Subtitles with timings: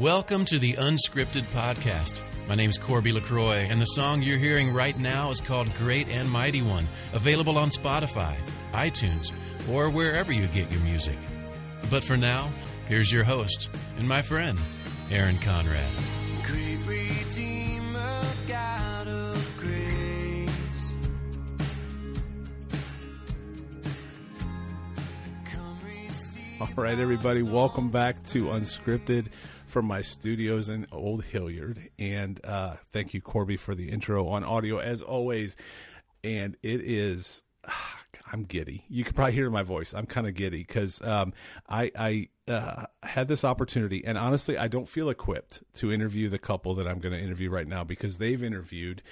[0.00, 2.22] Welcome to the Unscripted Podcast.
[2.48, 6.08] My name is Corby LaCroix, and the song you're hearing right now is called Great
[6.08, 8.34] and Mighty One, available on Spotify,
[8.72, 9.30] iTunes,
[9.70, 11.18] or wherever you get your music.
[11.90, 12.48] But for now,
[12.88, 13.68] here's your host
[13.98, 14.58] and my friend,
[15.10, 15.92] Aaron Conrad.
[16.46, 20.50] Great Redeemer, God of grace.
[25.44, 29.26] Come receive All right, everybody, welcome back to Unscripted
[29.70, 31.90] from my studios in Old Hilliard.
[31.98, 35.56] And uh, thank you, Corby, for the intro on audio as always.
[36.22, 37.42] And it is,
[38.32, 38.84] I'm giddy.
[38.88, 39.94] You can probably hear my voice.
[39.94, 41.32] I'm kind of giddy because um,
[41.68, 46.38] I, I uh, had this opportunity, and honestly, I don't feel equipped to interview the
[46.38, 49.02] couple that I'm going to interview right now because they've interviewed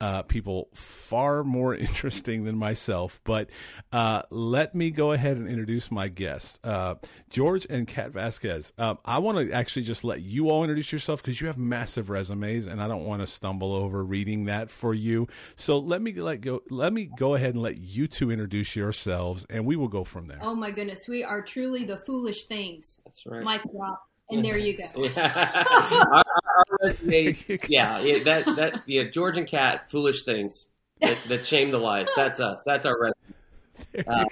[0.00, 3.20] uh, people far more interesting than myself.
[3.24, 3.50] But
[3.92, 6.96] uh, let me go ahead and introduce my guests, uh,
[7.30, 8.72] George and Kat Vazquez.
[8.78, 12.10] Um, I want to actually just let you all introduce yourself because you have massive
[12.10, 15.28] resumes, and I don't want to stumble over reading that for you.
[15.56, 16.62] So let me let go.
[16.70, 20.28] Let me go ahead and let you two introduce yourselves, and we will go from
[20.28, 20.38] there.
[20.42, 23.00] Oh my goodness, we are truly the foolish things.
[23.04, 23.44] That's right.
[23.44, 24.84] Mic drop, and there you go.
[24.96, 25.64] Yeah.
[25.74, 26.24] our, our,
[26.56, 27.36] our resume,
[27.68, 30.68] yeah, yeah, that that yeah, George and Kat, foolish things
[31.00, 32.08] that, that shame the wise.
[32.16, 32.62] That's us.
[32.64, 34.06] That's our resume.
[34.06, 34.24] Uh,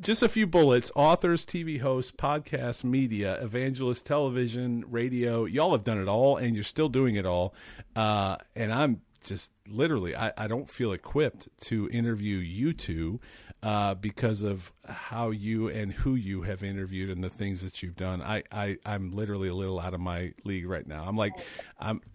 [0.00, 6.00] just a few bullets authors tv hosts podcasts media evangelist television radio y'all have done
[6.00, 7.54] it all and you're still doing it all
[7.94, 13.20] uh, and i'm just literally I, I don't feel equipped to interview you two
[13.62, 17.96] uh, because of how you and who you have interviewed and the things that you've
[17.96, 21.32] done I, I i'm literally a little out of my league right now i'm like
[21.78, 22.00] i'm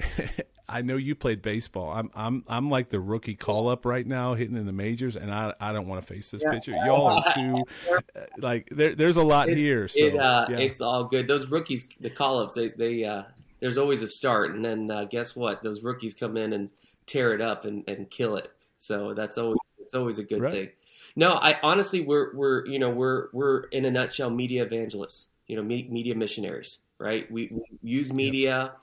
[0.70, 1.92] I know you played baseball.
[1.92, 5.34] I'm I'm I'm like the rookie call up right now, hitting in the majors, and
[5.34, 6.74] I I don't want to face this pitcher.
[6.86, 8.94] Y'all are too uh, like there.
[8.94, 9.88] There's a lot it's, here.
[9.88, 10.58] So it, uh, yeah.
[10.58, 11.26] it's all good.
[11.26, 13.24] Those rookies, the call ups, they they uh,
[13.62, 15.64] there's always a start, and then uh, guess what?
[15.64, 16.70] Those rookies come in and
[17.06, 18.52] tear it up and, and kill it.
[18.76, 20.54] So that's always it's always a good Right.
[20.54, 20.70] thing.
[21.18, 25.30] No, I honestly we're we're you know we're we're in a nutshell media evangelists.
[25.48, 27.30] You know, me, media missionaries, right?
[27.32, 28.74] We, we use media.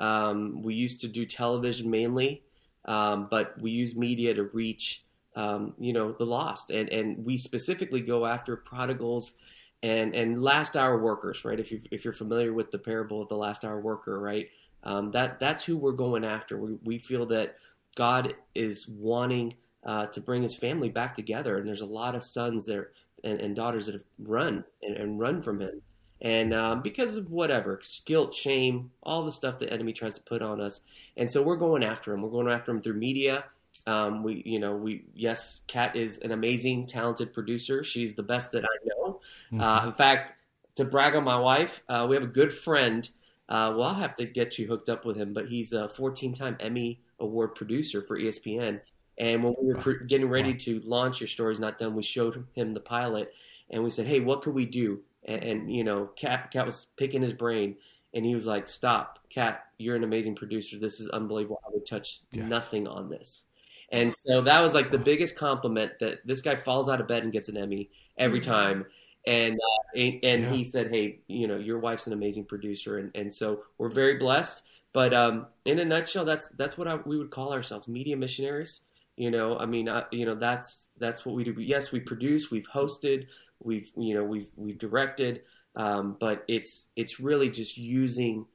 [0.00, 2.42] Um, we used to do television mainly,
[2.86, 5.04] um, but we use media to reach
[5.36, 9.36] um, you know the lost, and and we specifically go after prodigals
[9.84, 11.60] and and last hour workers, right?
[11.60, 14.48] If you if you're familiar with the parable of the last hour worker, right?
[14.82, 16.58] Um, that that's who we're going after.
[16.58, 17.56] We we feel that
[17.94, 22.22] God is wanting uh, to bring His family back together, and there's a lot of
[22.22, 22.90] sons there
[23.22, 25.82] and, and daughters that have run and, and run from Him,
[26.20, 30.42] and um, because of whatever guilt, shame, all the stuff the enemy tries to put
[30.42, 30.80] on us,
[31.16, 32.22] and so we're going after Him.
[32.22, 33.44] We're going after Him through media.
[33.86, 37.84] Um, we, you know, we yes, Kat is an amazing, talented producer.
[37.84, 39.20] She's the best that I know.
[39.62, 40.32] Uh, in fact,
[40.76, 43.08] to brag on my wife, uh, we have a good friend.
[43.48, 46.56] Uh, well, I'll have to get you hooked up with him, but he's a 14-time
[46.60, 48.80] Emmy Award producer for ESPN.
[49.18, 52.44] And when we were pr- getting ready to launch Your Story's Not Done, we showed
[52.54, 53.32] him the pilot,
[53.70, 56.86] and we said, "Hey, what could we do?" And, and you know, Cat, Kat was
[56.96, 57.76] picking his brain,
[58.12, 60.78] and he was like, "Stop, Kat, you're an amazing producer.
[60.78, 61.60] This is unbelievable.
[61.66, 62.46] I would touch Yeah.
[62.48, 63.44] nothing on this."
[63.92, 67.22] And so that was like the biggest compliment that this guy falls out of bed
[67.22, 68.86] and gets an Emmy every time.
[69.26, 70.52] And uh, and, and Yeah.
[70.52, 74.16] he said, "Hey, you know, your wife's an amazing producer," and and so we're very
[74.16, 74.64] blessed.
[74.92, 78.82] But um, in a nutshell, that's that's what I, we would call ourselves, media missionaries.
[79.16, 81.54] You know, I mean, I, you know, that's that's what we do.
[81.58, 83.26] Yes, we produce, we've hosted,
[83.62, 85.42] we've you know, we've we've directed,
[85.76, 88.46] um, but it's it's really just using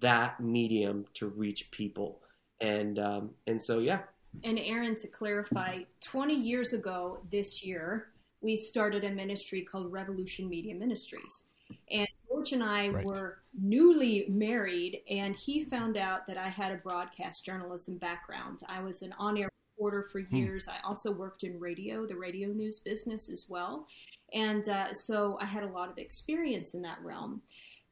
[0.00, 2.20] that medium to reach people,
[2.60, 4.00] and um, and so yeah,
[4.44, 8.08] And Aaron, to clarify, 20 years ago this year,
[8.40, 11.44] we started a ministry called Revolution Media Ministries.
[11.90, 13.04] And George and I Right.
[13.04, 18.60] were newly married, and he found out that I had a broadcast journalism background.
[18.68, 20.66] I was an on air reporter for years.
[20.68, 23.86] I also worked in radio, the radio news business as well.
[24.32, 27.42] And uh, so I had a lot of experience in that realm.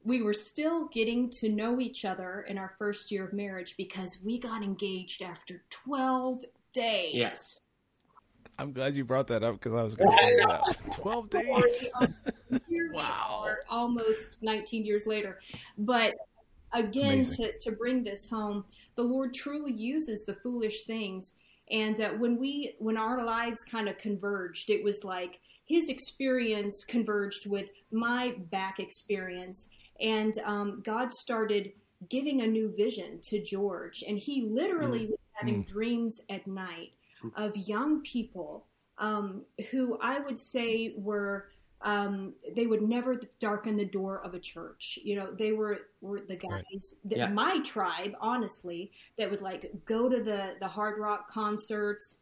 [0.02, 4.18] We were still getting to know each other in our first year of marriage because
[4.22, 6.42] we got engaged after 12
[6.74, 7.14] days.
[7.14, 7.66] yes,
[8.58, 10.90] I'm glad you brought that up because I was going to bring it up.
[10.92, 11.90] Twelve days.
[12.92, 13.44] wow.
[13.46, 15.40] we almost 19 years later.
[15.76, 16.14] But
[16.72, 17.46] again, Amazing.
[17.46, 18.64] to, to bring this home,
[18.94, 21.34] the Lord truly uses the foolish things.
[21.70, 26.84] And uh, when we, when our lives kind of converged, it was like His experience
[26.86, 29.68] converged with my back experience,
[30.00, 31.72] and um, God started
[32.10, 36.92] giving a new vision to George, and he literally was having dreams at night
[37.36, 38.66] of young people
[38.98, 41.48] um, who I would say were
[41.84, 44.98] um, they would never darken the door of a church.
[45.04, 47.10] You know, they were were the guys Right.
[47.10, 47.28] that Yeah.
[47.28, 52.18] my tribe, honestly, that would like go to the the hard rock concerts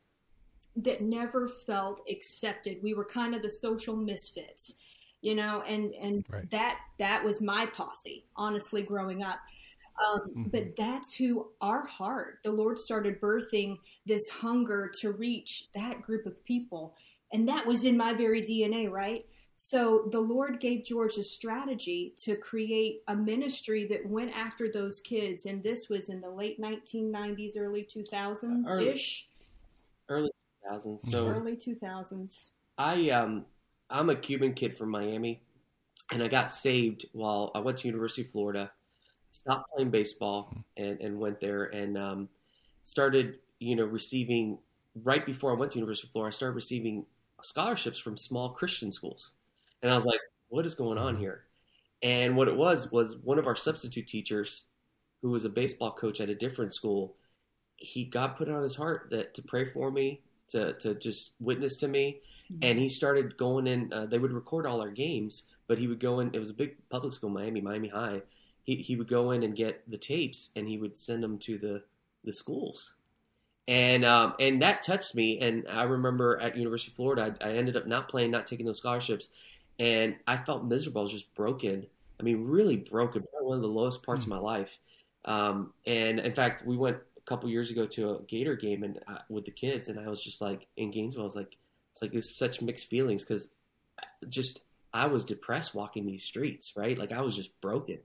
[0.76, 2.82] that never felt accepted.
[2.82, 4.74] We were kind of the social misfits,
[5.20, 6.50] you know, and and Right.
[6.50, 9.38] that that was my posse, honestly, growing up.
[9.98, 10.48] Um, Mm-hmm.
[10.50, 16.26] But that's who our heart, the Lord started birthing this hunger to reach that group
[16.26, 16.96] of people.
[17.32, 19.26] And that was in my very DNA, right?
[19.64, 24.98] So the Lord gave George a strategy to create a ministry that went after those
[24.98, 25.46] kids.
[25.46, 29.28] And this was in the late 1990s, early 2000s ish.
[30.08, 30.30] Early
[30.68, 31.00] 2000s.
[31.02, 32.50] So Early 2000s.
[32.76, 33.46] I um
[33.88, 35.40] I'm a Cuban kid from Miami,
[36.10, 38.70] and I got saved while I went to University of Florida.
[39.30, 42.28] Stopped playing baseball and, and went there and um,
[42.82, 44.58] started you know receiving
[45.04, 46.34] right before I went to University of Florida.
[46.34, 47.06] I started receiving
[47.42, 49.32] scholarships from small Christian schools,
[49.82, 51.44] and I was like, "What is going on here?"
[52.02, 54.64] And what it was was one of our substitute teachers,
[55.20, 57.16] who was a baseball coach at a different school,
[57.76, 61.78] he God put on his heart that to pray for me, to to just witness
[61.78, 62.20] to me,
[62.60, 63.92] and he started going in.
[63.92, 66.34] Uh, they would record all our games, but he would go in.
[66.34, 68.22] It was a big public school, Miami, Miami High.
[68.64, 71.58] He he would go in and get the tapes, and he would send them to
[71.58, 71.82] the
[72.24, 72.94] the schools,
[73.68, 75.40] and um, and that touched me.
[75.40, 78.66] And I remember at University of Florida, I, I ended up not playing, not taking
[78.66, 79.28] those scholarships,
[79.78, 81.00] and I felt miserable.
[81.00, 81.86] I was just broken.
[82.20, 83.24] I mean, really broken.
[83.40, 84.78] One of the lowest parts of my life.
[85.24, 88.98] Um, and in fact, we went a couple years ago to a Gator game and
[89.08, 91.22] uh, with the kids, and I was just like in Gainesville.
[91.22, 91.56] I was like,
[91.92, 93.48] it's like it's such mixed feelings because
[94.28, 94.60] just
[94.94, 96.98] I was depressed walking these streets, right?
[96.98, 97.98] Like I was just broken.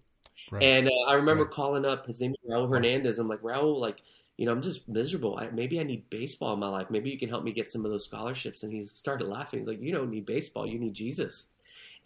[0.51, 0.63] Right.
[0.63, 1.53] And uh, I remember Right.
[1.53, 2.05] calling up.
[2.05, 3.19] His name is Raul Hernandez.
[3.19, 4.01] I'm like Raul, like
[4.37, 5.37] you know, I'm just miserable.
[5.37, 6.87] I, maybe I need baseball in my life.
[6.91, 8.61] Maybe you can help me get some of those scholarships.
[8.61, 9.59] And he started laughing.
[9.59, 10.67] He's like, you don't need baseball.
[10.67, 11.47] You need Jesus.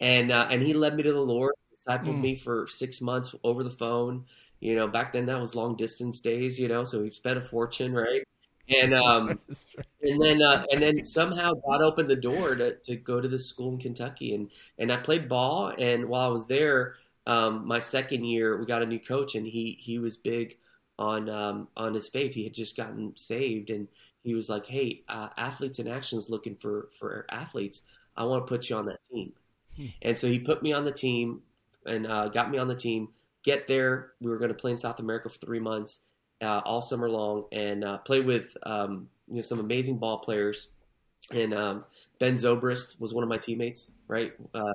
[0.02, 2.20] And uh, and he led me to the Lord, discipled Mm.
[2.20, 4.26] me for six months over the phone.
[4.60, 6.60] You know, back then that was long distance days.
[6.60, 8.22] You know, so he spent a fortune, right?
[8.68, 9.40] And um,
[10.02, 13.48] and then uh, and then somehow God opened the door to, to go to this
[13.48, 16.96] school in Kentucky and and I played ball and while I was there
[17.26, 20.56] um, my second year we got a new coach and he he was big
[20.98, 23.88] on um, on his faith he had just gotten saved and
[24.24, 27.82] he was like hey uh, athletes in action is looking for for athletes
[28.16, 29.32] I want to put you on that team
[30.02, 31.40] and so he put me on the team
[31.86, 33.08] and uh, got me on the team
[33.44, 36.00] get there we were going to play in South America for three months
[36.42, 40.68] uh, all summer long and uh, play with um, you know some amazing ball players.
[41.30, 41.84] And um,
[42.18, 44.32] Ben Zobrist was one of my teammates, right?
[44.52, 44.72] Uh,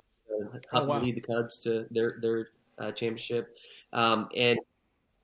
[0.50, 1.02] helped Oh, wow.
[1.02, 2.48] lead the Cubs to their their
[2.80, 3.58] uh, championship.
[3.92, 4.58] Um, and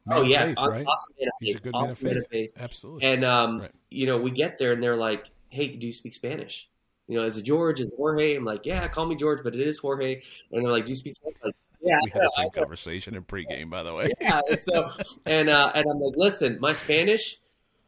[0.05, 0.85] Man oh yeah, faith, right?
[0.85, 2.51] awesome man of He's a good awesome man of faith.
[2.53, 2.61] faith.
[2.61, 3.07] Absolutely.
[3.07, 3.71] And um, Right.
[3.89, 6.67] you know, we get there and they're like, "Hey, do you speak Spanish?"
[7.13, 7.79] You know, is it George?
[7.79, 8.35] Is it Jorge?
[8.35, 10.95] I'm like, "Yeah, call me George, but it is Jorge." And they're like, "Do you
[10.95, 14.07] speak Spanish?" Like, yeah, we had the same conversation in pregame, by the way.
[14.19, 14.41] yeah.
[14.49, 14.89] And so,
[15.27, 17.37] and uh, and I'm like, listen, my Spanish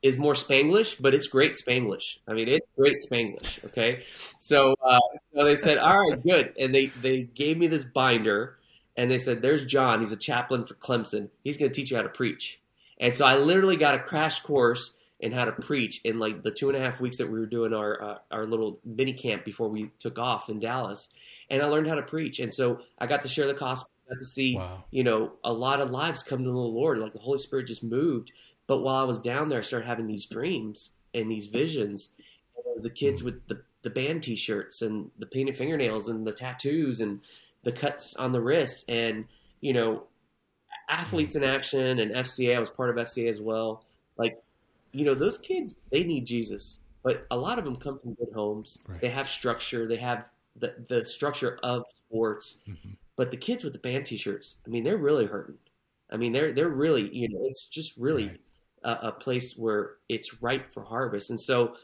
[0.04, 2.20] is more Spanglish, but it's great Spanglish.
[2.28, 3.66] I mean, it's great Spanglish.
[3.66, 4.04] Okay,
[4.38, 5.00] so uh,
[5.34, 8.60] so they said, all right, good, and they they gave me this binder,
[8.96, 10.02] and they said, there's John.
[10.02, 11.30] He's a chaplain for Clemson.
[11.44, 12.60] He's going to teach you how to preach.
[13.00, 16.52] And so I literally got a crash course in how to preach in like the
[16.52, 19.46] two and a half weeks that we were doing our uh, our little mini camp
[19.46, 21.10] before we took off in Dallas,
[21.50, 22.40] and I learned how to preach.
[22.40, 23.92] And so I got to share the gospel.
[24.10, 24.84] Got to see Wow.
[24.92, 27.00] you know, a lot of lives come to the Lord.
[27.00, 28.32] Like the Holy Spirit just moved.
[28.68, 32.10] But while I was down there, I started having these dreams and these visions.
[32.56, 36.08] And it was the kids with the, the band t shirts and the painted fingernails
[36.08, 37.22] and the tattoos and
[37.64, 39.26] the cuts on the wrists and,
[39.62, 40.04] you know,
[40.90, 42.56] athletes in action and FCA.
[42.56, 43.86] I was part of FCA as well.
[44.18, 44.38] Like,
[44.96, 46.80] you know, those kids, they need Jesus.
[47.04, 48.80] But a lot of them come from good homes.
[48.88, 49.00] Right.
[49.02, 49.88] They have structure.
[49.88, 50.26] They have
[50.56, 52.60] the, the structure of sports.
[52.68, 52.98] Mhm.
[53.16, 55.58] But the kids with the band T-shirts, I mean, they're really hurting.
[56.12, 58.42] I mean, they're they're really, you know, it's just really Right.
[58.84, 61.30] a, a place where it's ripe for harvest.
[61.30, 61.76] And so,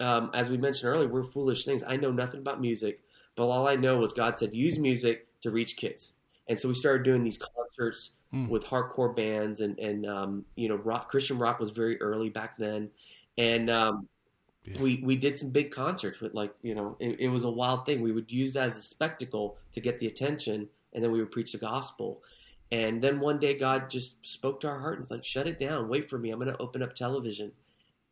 [0.00, 1.82] um, as we mentioned earlier, we're foolish things.
[1.86, 3.00] I know nothing about music,
[3.36, 6.12] but all I know was God said use music to reach kids.
[6.48, 8.46] And so we started doing these concerts Hmm.
[8.48, 12.58] with hardcore bands, and and um, you know, rock Christian rock was very early back
[12.58, 12.90] then,
[13.38, 14.06] and um,
[14.64, 14.82] Yeah.
[14.82, 17.86] we we did some big concerts with like you know it, it was a wild
[17.86, 18.02] thing.
[18.02, 21.30] We would use that as a spectacle to get the attention, and then we would
[21.30, 22.22] preach the gospel.
[22.70, 25.58] And then one day God just spoke to our heart and was like, "Shut it
[25.58, 25.88] down.
[25.88, 26.30] Wait for me.
[26.30, 27.50] I'm going to open up television."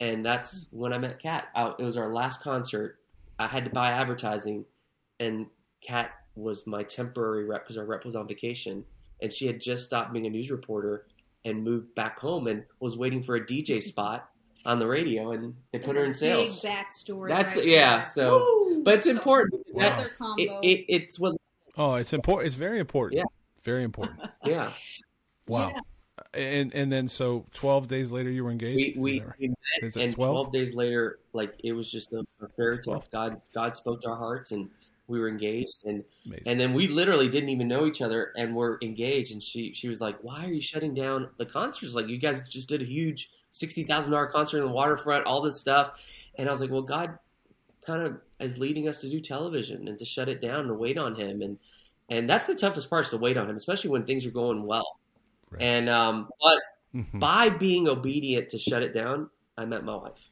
[0.01, 1.49] And that's when I met Kat.
[1.55, 2.99] I, it was our last concert.
[3.39, 4.65] I had to buy advertising,
[5.21, 5.47] and
[5.83, 8.83] Kat was my temporary rep because our rep was on vacation,
[9.21, 11.07] and she had just stopped being a news reporter
[11.45, 14.29] and moved back home and was waiting for a DJ spot
[14.65, 16.61] on the radio, and they put her in a sales.
[16.61, 17.29] Big backstory.
[17.29, 18.03] That's- right yeah, there.
[18.03, 18.83] so- Woo!
[18.83, 19.65] But it's So, important.
[19.77, 21.37] That, Another it, it, it's what,
[21.77, 22.47] Oh, it's important.
[22.49, 23.19] It's very important.
[23.19, 23.25] Yeah.
[23.63, 24.19] Very important.
[24.45, 24.73] yeah.
[25.47, 25.73] Wow.
[26.33, 28.97] And and then so twelve days later you were engaged.
[28.99, 29.33] We we, right?
[29.39, 30.15] we met, and 12?
[30.15, 33.01] 12 days later, like it was just a, a fairy tale.
[33.05, 33.11] 12.
[33.11, 34.71] God God spoke to our hearts, and
[35.09, 36.43] we were engaged, and Amazing.
[36.47, 39.33] and then we literally didn't even know each other, and we're engaged.
[39.33, 41.95] And she she was like, "Why are you shutting down the concerts?
[41.95, 45.41] Like you guys just did a huge sixty thousand dollar concert in the waterfront, all
[45.41, 46.03] this stuff."
[46.37, 47.19] And I was like, "Well, God
[47.87, 50.99] kind of is leading us to do television and to shut it down and wait
[50.99, 51.59] on Him, and
[52.09, 54.63] and that's the toughest part is to wait on Him, especially when things are going
[54.65, 54.99] well."
[55.51, 55.63] Right.
[55.63, 56.61] And um, but
[56.95, 57.21] Mhm.
[57.21, 60.31] by being obedient to shut it down, I met my wife.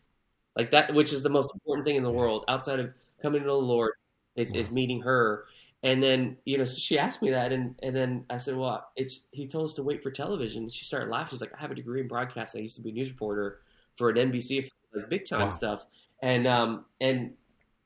[0.57, 2.91] Like that, which is the most important thing in the world outside of
[3.21, 3.93] coming to the Lord,
[4.37, 5.45] is, is meeting her.
[5.83, 8.89] And then, you know, so she asked me that, and, and then I said, "Well,
[8.97, 11.29] it's he told us to wait for television." She started laughing.
[11.33, 12.61] She's like, "I have a degree in broadcasting.
[12.61, 13.61] I used to be a news reporter
[13.99, 15.51] for an NBC, like big time Wow.
[15.51, 15.85] stuff."
[16.23, 17.35] And um and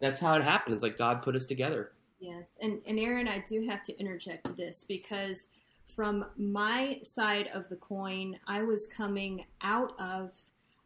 [0.00, 0.74] that's how it happened.
[0.74, 1.90] It's like God put us together.
[2.20, 5.48] Yes, and and Aaron, I do have to interject this because
[5.88, 10.36] from my side of the coin, I was coming out of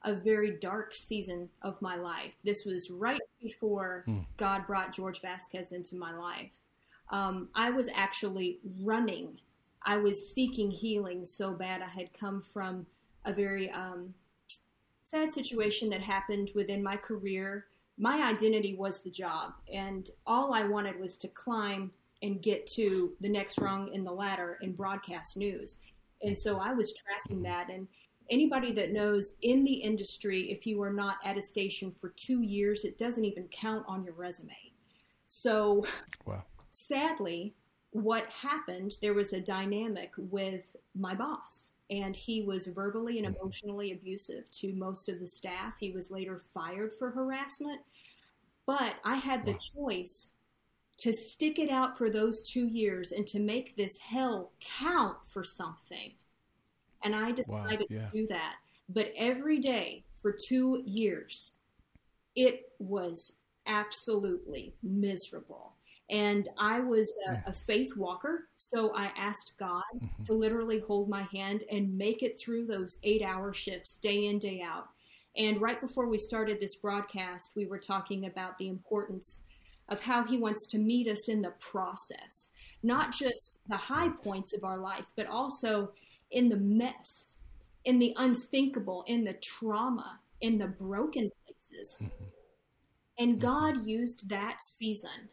[0.05, 2.33] a very dark season of my life.
[2.45, 4.21] This was right before Hmm.
[4.37, 6.51] God brought George Vazquez into my life.
[7.11, 9.39] Um, I was actually running.
[9.85, 11.83] I was seeking healing so bad.
[11.83, 12.87] I had come from
[13.25, 14.15] a very um,
[15.05, 17.67] sad situation that happened within my career.
[17.99, 21.91] My identity was the job, and all I wanted was to climb
[22.23, 25.79] and get to the next rung in the ladder in broadcast news.
[26.23, 27.69] And so I was tracking that.
[27.69, 27.89] And
[28.31, 32.43] anybody that knows in the industry, if you are not at a station for two
[32.43, 34.57] years, it doesn't even count on your resume.
[35.27, 35.87] So
[36.27, 36.45] Wow.
[36.71, 37.55] sadly,
[37.91, 43.93] what happened, there was a dynamic with my boss, and he was verbally and emotionally
[43.93, 45.75] abusive to most of the staff.
[45.79, 47.81] He was later fired for harassment.
[48.67, 50.35] But I had the choice
[50.99, 55.43] to stick it out for those two years and to make this hell count for
[55.43, 56.13] something.
[57.05, 58.07] And I decided yeah.
[58.07, 58.57] to do that.
[58.89, 61.53] But every day for two years,
[62.37, 65.75] it was absolutely miserable.
[66.11, 67.51] And I was a, hmm.
[67.51, 70.23] a faith walker, so I asked God mm-hmm.
[70.25, 74.39] to literally hold my hand and make it through those eight hour shifts day in,
[74.39, 74.89] day out.
[75.37, 79.43] And right before we started this broadcast, we were talking about the importance
[79.89, 82.51] of how He wants to meet us in the process,
[82.83, 85.93] not just the high points of our life, but also
[86.33, 87.39] in the mess,
[87.85, 91.99] in the unthinkable, in the trauma, in the broken places.
[92.03, 92.25] Mm-hmm.
[93.19, 93.41] And mm-hmm.
[93.41, 95.29] God used that season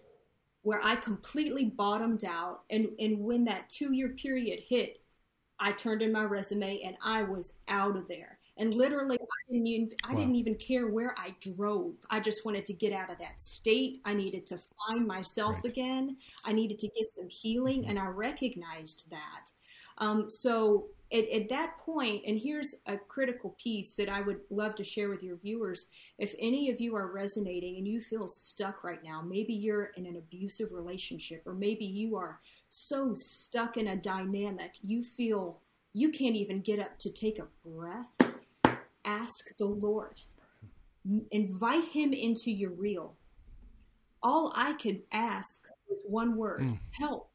[0.62, 2.62] where I completely bottomed out.
[2.70, 5.02] And, and when that two year period hit,
[5.60, 8.40] I turned in my resume and I was out of there.
[8.58, 10.20] And literally, I didn't even I Wow.
[10.20, 11.96] didn't even care where I drove.
[12.10, 14.02] I just wanted to get out of that state.
[14.04, 15.66] I needed to find myself Right.
[15.72, 16.18] again.
[16.44, 17.92] I needed to get some healing, mm-hmm.
[17.92, 19.52] and I recognized that.
[20.00, 24.76] Um, so at, at that point, and here's a critical piece that I would love
[24.76, 25.88] to share with your viewers.
[26.18, 30.06] If any of you are resonating and you feel stuck right now, maybe you're in
[30.06, 32.40] an abusive relationship, or maybe you are
[32.70, 35.60] so stuck in a dynamic you feel
[35.94, 38.16] you can't even get up to take a breath,
[39.06, 40.22] ask the Lord.
[41.32, 43.16] Invite Him into your reel.
[44.22, 47.29] All I could ask was one word help.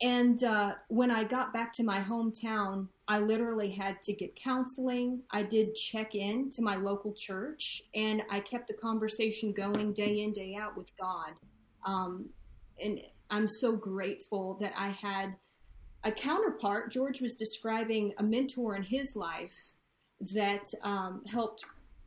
[0.00, 5.22] And uh, when I got back to my hometown, I literally had to get counseling.
[5.32, 10.20] I did check in to my local church, and I kept the conversation going day
[10.20, 11.32] in, day out with God.
[11.84, 12.28] Um,
[12.82, 13.00] and
[13.30, 15.34] I'm so grateful that I had
[16.04, 16.92] a counterpart.
[16.92, 19.56] George was describing a mentor in his life
[20.32, 21.64] that um, helped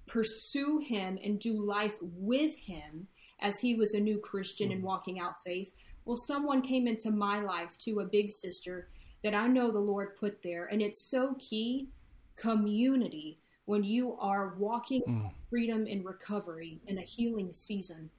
[0.08, 3.08] pursue him and do life with him
[3.42, 5.72] as he was a new Christian and walking out faith.
[6.06, 8.90] Well, someone came into my life to a big sister
[9.24, 11.90] that I know the Lord put there, and it's so key
[12.36, 18.10] community when you are walking in freedom and recovery in a healing season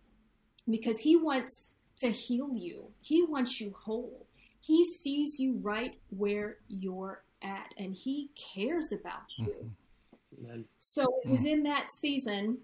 [0.71, 4.27] because He wants to heal you, He wants you whole.
[4.61, 9.47] He sees you right where you're at, and He cares about you.
[9.47, 10.51] Mm-hmm.
[10.51, 11.53] And So it was mm.
[11.53, 12.59] in that season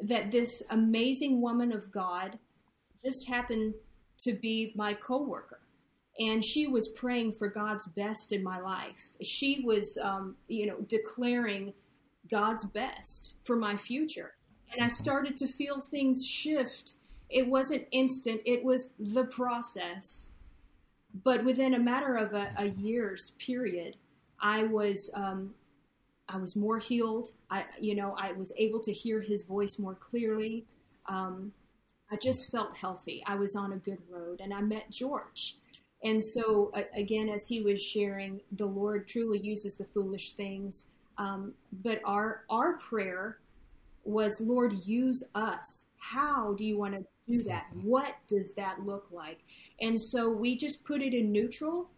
[0.00, 2.38] that this amazing woman of God
[3.04, 3.74] just happened
[4.20, 5.60] to be my coworker.
[6.18, 9.10] And she was praying for God's best in my life.
[9.22, 11.72] She was, um, you know, declaring
[12.30, 14.34] God's best for my future.
[14.72, 16.94] And I started to feel things shift.
[17.28, 20.30] It wasn't instant, it was the process.
[21.24, 23.96] But within a matter of a, a year's period,
[24.40, 25.54] I was um,
[26.28, 27.32] I was more healed.
[27.50, 30.64] I, you know, I was able to hear his voice more clearly.
[31.06, 31.52] Um,
[32.10, 33.22] I just felt healthy.
[33.26, 35.56] I was on a good road, and I met George.
[36.02, 40.86] And so, again, as he was sharing, the Lord truly uses the foolish things.
[41.18, 41.52] Um,
[41.82, 43.38] but our our prayer
[44.04, 45.86] was, Lord, use us.
[45.98, 47.66] How do you want to do that?
[47.82, 49.40] What does that look like?
[49.80, 51.90] And so we just put it in neutral,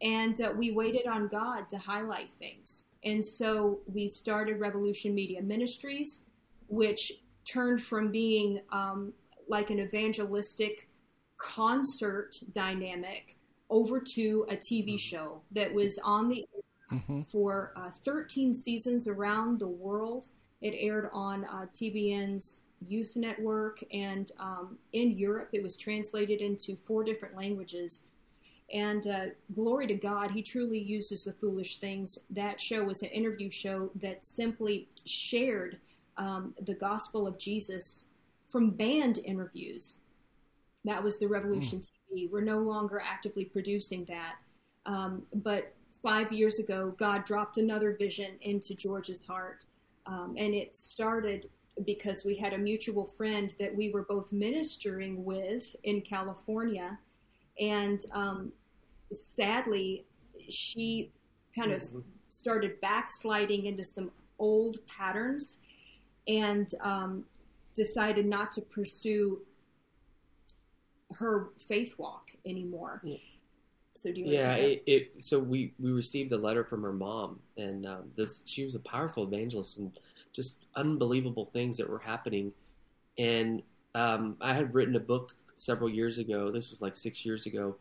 [0.00, 2.86] and uh, we waited on God to highlight things.
[3.02, 6.22] And so we started Revolution Media Ministries,
[6.68, 7.12] which
[7.44, 9.12] turned from being um,
[9.50, 10.88] like an evangelistic
[11.36, 13.36] concert dynamic
[13.68, 19.60] over to a TV show that was on the air for uh, 13 seasons around
[19.60, 20.26] the world.
[20.60, 26.76] It aired on uh, TBN's Youth Network, and um, in Europe, it was translated into
[26.76, 28.04] four different languages.
[28.72, 32.18] And uh, glory to God, He truly uses the foolish things.
[32.30, 35.78] That show was an interview show that simply shared
[36.16, 38.04] um, the gospel of Jesus
[38.50, 39.98] from band interviews.
[40.84, 42.30] That was the Revolution TV.
[42.30, 44.36] We're no longer actively producing that.
[44.86, 49.66] Um, but five years ago, God dropped another vision into George's heart.
[50.06, 51.48] Um, and it started
[51.84, 56.98] because we had a mutual friend that we were both ministering with in California.
[57.58, 58.52] And um,
[59.12, 60.06] sadly,
[60.48, 61.12] she
[61.54, 61.88] kind of
[62.28, 65.58] started backsliding into some old patterns
[66.26, 67.24] and um,
[67.74, 69.40] decided not to pursue
[71.14, 73.00] her faith walk anymore.
[73.04, 73.16] Yeah.
[73.96, 77.38] So do you Yeah, it, it, so we, we received a letter from her mom,
[77.56, 79.98] and um, this she was a powerful evangelist, and
[80.32, 82.52] just unbelievable things that were happening.
[83.18, 83.62] And
[83.94, 86.50] um, I had written a book several years ago.
[86.50, 87.76] This was like six years ago,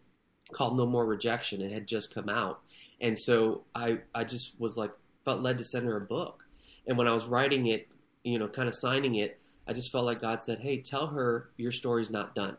[0.52, 1.62] called No More Rejection.
[1.62, 2.62] It had just come out,
[3.00, 4.92] and so I I just was like
[5.24, 6.44] felt led to send her a book.
[6.88, 7.88] And when I was writing it,
[8.24, 9.39] you know, kind of signing it,
[9.70, 12.58] I just felt like God said, "Hey, tell her your story's not done."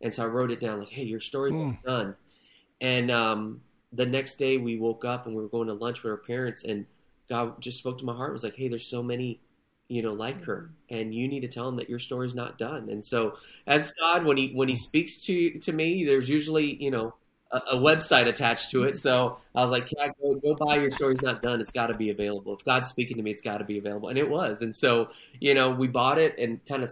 [0.00, 2.16] And so I wrote it down like, "Hey, your story's not done."
[2.80, 3.60] And um,
[3.92, 6.64] the next day we woke up and we were going to lunch with our parents,
[6.64, 6.86] and
[7.28, 8.30] God just spoke to my heart.
[8.30, 9.40] It was like, "Hey, there's so many."
[9.88, 12.88] You know, like her, and you need to tell them that your story's not done.
[12.88, 16.90] And so, as God, when he when he speaks to to me, there's usually you
[16.90, 17.12] know
[17.52, 18.96] a, a website attached to it.
[18.98, 21.60] So I was like, yeah, go, go buy your story's not done.
[21.60, 22.54] It's got to be available.
[22.54, 24.08] If God's speaking to me, it's got to be available.
[24.08, 24.62] And it was.
[24.62, 26.90] And so, you know, we bought it and kind of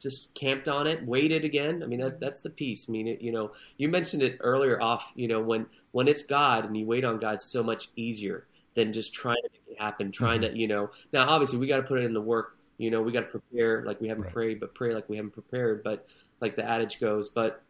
[0.00, 1.82] just camped on it, waited again.
[1.82, 2.88] I mean, that, that's the piece.
[2.88, 6.22] I mean, it, you know, you mentioned it earlier off, you know, when, when it's
[6.22, 9.82] God and you wait on God, so much easier than just trying to make it
[9.82, 10.54] happen, trying mm-hmm.
[10.54, 13.02] to, you know, now obviously we got to put it in the work, you know,
[13.02, 14.32] we got to prepare like we haven't Right.
[14.32, 16.06] prayed, but pray like we haven't prepared, but
[16.40, 17.62] like the adage goes, but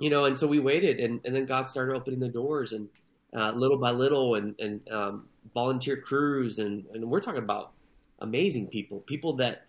[0.00, 2.88] you know, and so we waited, and, and then God started opening the doors, and
[3.36, 7.72] uh, little by little, and and um, volunteer crews, and and we're talking about
[8.20, 9.66] amazing people, people that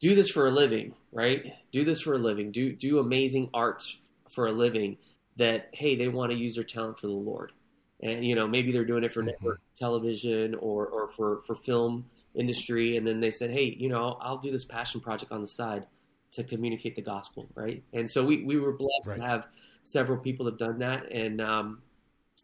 [0.00, 1.54] do this for a living, right?
[1.70, 4.96] Do this for a living, do do amazing arts for a living.
[5.36, 7.52] That hey, they want to use their talent for the Lord,
[8.00, 12.06] and you know maybe they're doing it for network television or or for for film
[12.34, 15.46] industry, and then they said, hey, you know, I'll do this passion project on the
[15.46, 15.86] side
[16.32, 17.82] to communicate the gospel, right?
[17.92, 19.20] And so we, we were blessed Right.
[19.20, 19.46] to have
[19.82, 21.82] several people have done that, and um,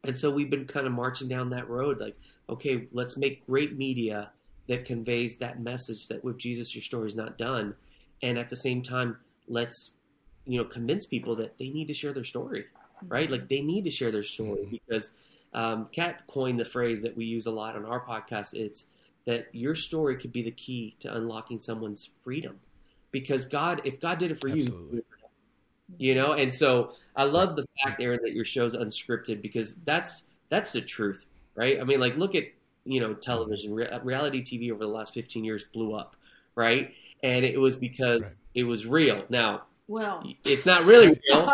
[0.04, 2.16] and so we've been kind of marching down that road, like,
[2.48, 4.30] okay, let's make great media
[4.68, 7.74] that conveys that message that with Jesus your story is not done,
[8.22, 9.16] and at the same time,
[9.48, 9.92] let's
[10.44, 12.66] you know convince people that they need to share their story,
[13.08, 13.30] right?
[13.30, 15.12] Like they need to share their story because
[15.54, 18.54] um, Kat coined the phrase that we use a lot on our podcast.
[18.54, 18.86] It's
[19.24, 22.58] that your story could be the key to unlocking someone's freedom
[23.10, 25.02] because God, if God did it for you, Absolutely.
[25.98, 26.32] you know.
[26.32, 30.80] And so I love the fact, Aaron, that your show's unscripted because that's that's the
[30.80, 31.80] truth, right?
[31.80, 32.44] I mean, like look at
[32.84, 36.16] you know television, Re- reality TV over the last fifteen years blew up,
[36.54, 36.94] right?
[37.22, 38.38] And it was because Right.
[38.54, 39.24] it was real.
[39.28, 41.46] Now Well, it's not really real,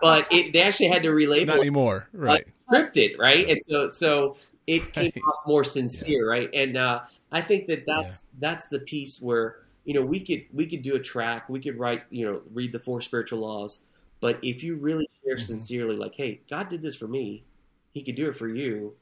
[0.00, 2.08] but it they actually had to relabel Not anymore.
[2.12, 2.46] Right.
[2.70, 3.48] scripted, right?
[3.48, 4.36] And so so
[4.66, 5.22] it came Right.
[5.28, 6.48] off more sincere, right?
[6.54, 10.66] And uh, I think that that's that's the piece where you know we could we
[10.66, 13.80] could do a track, we could write, you know, read the four spiritual laws,
[14.20, 15.40] but if you really share Mhm.
[15.40, 17.44] sincerely, like, hey, God did this for me,
[17.92, 18.96] He could do it for you.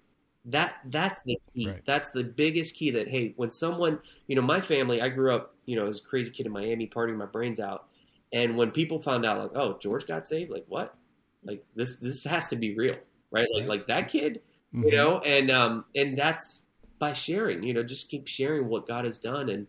[0.45, 1.69] that that's the key.
[1.69, 1.83] Right.
[1.87, 2.91] That's the biggest key.
[2.91, 6.03] That hey, when someone, you know, my family, I grew up, you know, as a
[6.03, 7.89] crazy kid in Miami, partying my brains out,
[8.33, 10.97] and when people found out, like, oh, George got saved, like what?
[11.45, 12.97] Like this, this has to be real,
[13.31, 13.49] right?
[13.55, 14.43] Like, like that kid,
[14.75, 14.85] Mhm.
[14.85, 16.67] you know, and um, and that's
[16.99, 19.67] by sharing, you know, just keep sharing what God has done, and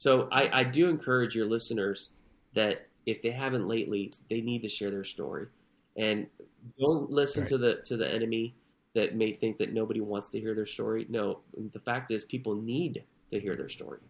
[0.00, 2.10] so I, I do encourage your listeners
[2.54, 5.48] that if they haven't lately, they need to share their story,
[5.96, 6.26] and
[6.78, 7.48] don't listen Right.
[7.48, 8.56] to the to the enemy
[8.94, 11.06] that may think that nobody wants to hear their story.
[11.10, 11.40] No,
[11.72, 14.00] the fact is, people need to hear their story,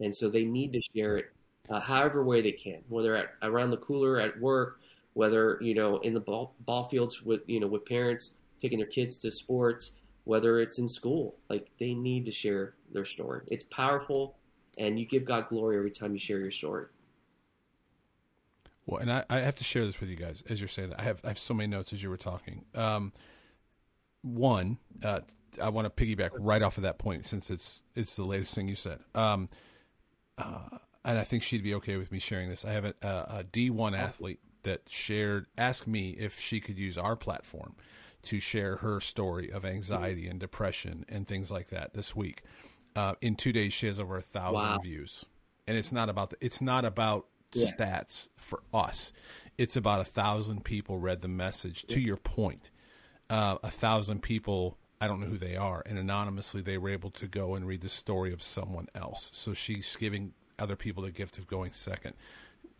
[0.00, 1.26] and so they need to share it,
[1.70, 4.80] uh, however way they can, whether at around the cooler at work,
[5.14, 8.88] whether you know in the ball ball fields with you know with parents taking their
[8.88, 9.92] kids to sports,
[10.24, 11.38] whether it's in school.
[11.50, 13.42] Like they need to share their story.
[13.50, 14.36] It's powerful,
[14.80, 16.86] and you give God glory every time you share your story.
[18.86, 21.00] Well, and I, I have to share this with you guys as you're saying that.
[21.00, 22.64] I have I have so many notes as you were talking.
[22.74, 23.12] Um,
[24.22, 25.20] one, uh,
[25.62, 28.66] I want to piggyback right off of that point since it's it's the latest thing
[28.66, 29.00] you said.
[29.14, 29.50] Um,
[30.38, 32.64] uh, and I think she'd be okay with me sharing this.
[32.64, 36.98] I have a, a, a D1 athlete that shared asked me if she could use
[36.98, 37.76] our platform
[38.22, 42.42] to share her story of anxiety and depression and things like that this week.
[42.96, 44.78] Uh, in two days, she has over a thousand Wow.
[44.82, 45.24] views,
[45.66, 47.66] and it's not about the, it's not about Yeah.
[47.66, 49.12] stats for us.
[49.58, 51.82] It's about a thousand people read the message.
[51.88, 52.70] To your point,
[53.28, 57.10] uh, a thousand people I don't know who they are, and anonymously they were able
[57.12, 59.30] to go and read the story of someone else.
[59.32, 62.14] So she's giving other people the gift of going second.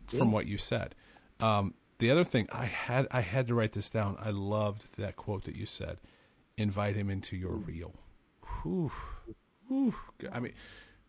[0.05, 0.93] From what you said,
[1.39, 4.17] um, the other thing I had I had to write this down.
[4.19, 5.99] I loved that quote that you said.
[6.57, 7.93] Invite him into your reel.
[8.61, 8.91] Whew.
[9.71, 9.95] Whew.
[10.31, 10.53] I mean,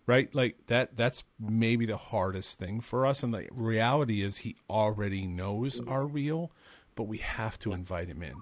[0.07, 0.33] right?
[0.33, 0.97] Like that.
[0.97, 3.25] That's maybe the hardest thing for us.
[3.25, 6.53] And the reality is, he already knows our reel,
[6.95, 8.37] but we have to invite him in.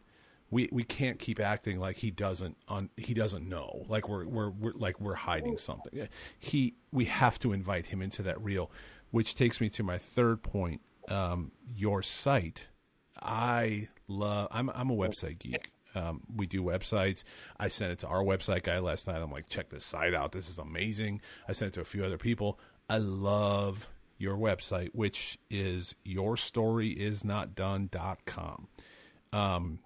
[0.51, 3.87] We we can't keep acting like he doesn't on he doesn't know.
[3.89, 6.09] Like we're we're, we're like we're hiding something.
[6.39, 8.71] He we have to invite him into that reel,
[9.11, 10.83] which takes me to my third point.
[11.09, 12.67] Um, your site.
[13.23, 14.49] I love.
[14.51, 15.71] I'm I'm a website geek.
[15.95, 17.25] Um, we do websites.
[17.59, 19.21] I sent it to our website guy last night.
[19.21, 20.33] I'm like, check this site out.
[20.33, 21.21] This is amazing.
[21.49, 22.59] I sent it to a few other people.
[22.89, 28.69] I love your website, which is yourstoryisnotdone.com.
[29.33, 29.79] Um,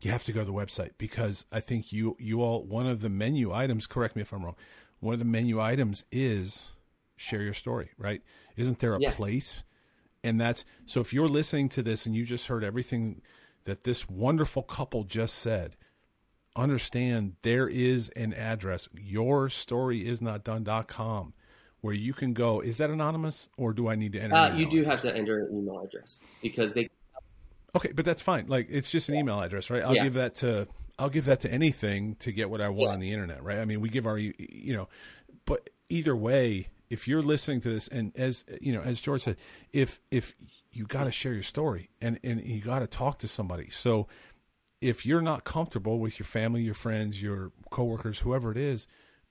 [0.00, 3.00] you have to go to the website because I think you you all one of
[3.00, 3.86] the menu items.
[3.86, 4.56] Correct me if I'm wrong.
[5.00, 6.72] One of the menu items is
[7.16, 7.90] share your story.
[7.98, 8.22] Right?
[8.56, 9.16] Isn't there a Yes.
[9.16, 9.64] place?
[10.24, 11.00] And that's so.
[11.00, 13.22] If you're listening to this and you just heard everything
[13.68, 15.76] that this wonderful couple just said,
[16.56, 18.88] understand there is an address.
[18.96, 21.34] Yourstoryisnotdone.com
[21.80, 22.58] where you can go.
[22.60, 24.34] Is that anonymous or do I need to enter?
[24.34, 24.90] Uh, you do address?
[24.90, 26.88] have to enter an email address because they
[27.76, 28.46] Okay, but that's fine.
[28.48, 29.82] Like it's just an email address, right?
[29.82, 30.04] I'll Yeah.
[30.04, 30.66] give that to
[30.98, 32.94] I'll give that to anything to get what I want Yeah.
[32.94, 33.58] on the internet, right?
[33.58, 34.88] I mean, we give our you know,
[35.44, 39.36] but either way, if you're listening to this and as you know, as George said,
[39.74, 40.34] if if
[40.72, 43.70] you got to share your story and and you got to talk to somebody.
[43.70, 44.08] So
[44.80, 48.86] if you're not comfortable with your family, your friends, your coworkers, whoever it is,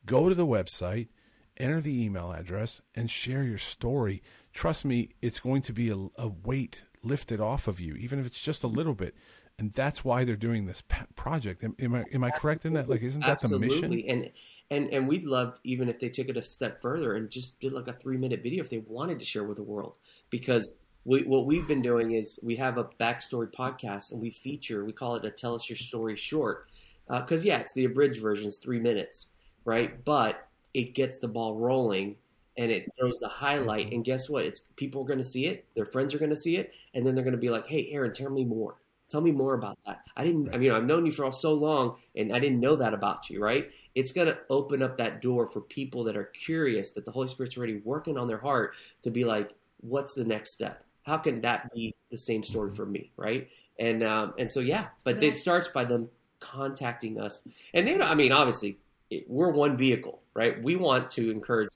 [0.05, 1.07] go to the website,
[1.55, 4.21] enter the email address, and share your story.
[4.53, 8.25] Trust me, it's going to be a, a weight lifted off of you, even if
[8.25, 9.15] it's just a little bit.
[9.59, 10.83] And that's why they're doing this
[11.15, 11.63] project.
[11.63, 12.87] Am, am I am I correct in that?
[12.89, 13.85] Like, isn't that the mission?
[13.85, 14.29] absolutely and
[14.69, 17.73] and and we'd love even if they took it a step further and just did
[17.73, 19.93] like a three minute video if they wanted to share with the world
[20.29, 24.85] because we, what we've been doing is we have a backstory podcast and we feature
[24.85, 26.69] we call it a tell us your story short
[27.09, 29.27] uh, because yeah it's the abridged version it's three minutes
[29.67, 30.03] right?
[30.05, 32.15] But it gets the ball rolling
[32.57, 33.91] and it throws the highlight.
[33.91, 34.45] And guess what?
[34.45, 37.05] It's people are going to see it their friends are going to see it and
[37.05, 38.77] then they're going to be like hey aaron tell me more.
[39.09, 40.01] Tell me more about that.
[40.15, 42.93] I didn't i mean i've known you for so long and i didn't know that
[42.93, 43.69] about you right?
[43.93, 47.27] It's going to open up that door for people that are curious that the holy
[47.27, 51.41] spirit's already working on their heart to be like what's the next step how can
[51.41, 53.47] that be the same story for me right
[53.79, 55.29] and um, and so yeah but Yeah.
[55.29, 58.77] it starts by them contacting us and they, i mean obviously
[59.09, 61.69] it, we're one vehicle right we want to encourage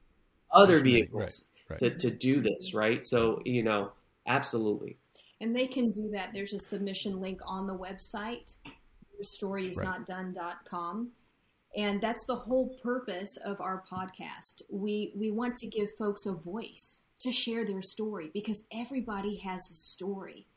[0.53, 1.79] other Right, vehicles right.
[1.79, 3.91] to, to do this right so you know
[4.27, 4.97] absolutely
[5.41, 6.29] And they can do that.
[6.35, 8.53] There's a submission link on the website,
[9.19, 11.11] yourstoryisnotdone.com.
[11.75, 14.61] And that's the whole purpose of our podcast.
[14.69, 19.69] We we want to give folks a voice to share their story because everybody has
[19.71, 20.47] a story.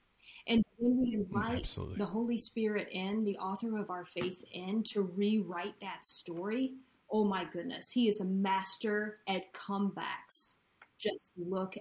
[0.47, 1.97] And when we invite absolutely.
[1.97, 6.75] the Holy Spirit in, the author of our faith in, to rewrite that story,
[7.11, 10.57] oh my goodness, he is a master at comebacks.
[10.99, 11.77] Just look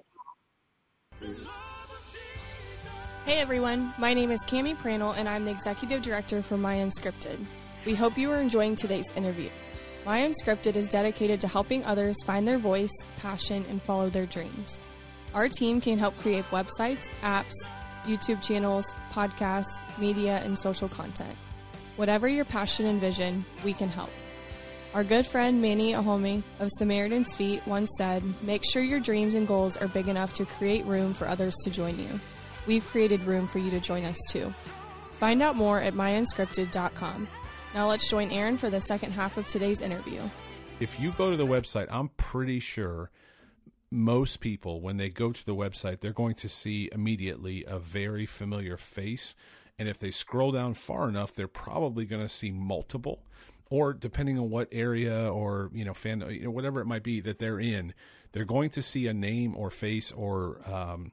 [3.25, 7.37] Hey everyone, my name is Cami Pranel and I'm the executive director for My Unscripted.
[7.85, 9.49] We hope you are enjoying today's interview.
[10.05, 14.81] My Unscripted is dedicated to helping others find their voice, passion, and follow their dreams.
[15.33, 17.53] Our team can help create websites, apps,
[18.03, 21.35] YouTube channels, podcasts, media, and social content.
[21.95, 24.09] Whatever your passion and vision, we can help.
[24.93, 29.47] Our good friend Manny Ohonme of Samaritan's Feet once said, Make sure your dreams and
[29.47, 32.19] goals are big enough to create room for others to join you.
[32.67, 34.51] We've created room for you to join us too.
[35.13, 37.27] Find out more at myunscripted.com.
[37.73, 40.21] Now let's join Aaron for the second half of today's interview.
[40.79, 43.09] If you go to the website, I'm pretty sure
[43.89, 48.27] most people, when they go to the website, they're going to see immediately a very
[48.27, 49.35] familiar face.
[49.79, 53.23] And if they scroll down far enough, they're probably going to see multiple,
[53.71, 57.21] or depending on what area or you know fan, you know, whatever it might be
[57.21, 57.95] that they're in,
[58.33, 61.11] they're going to see a name or face or um,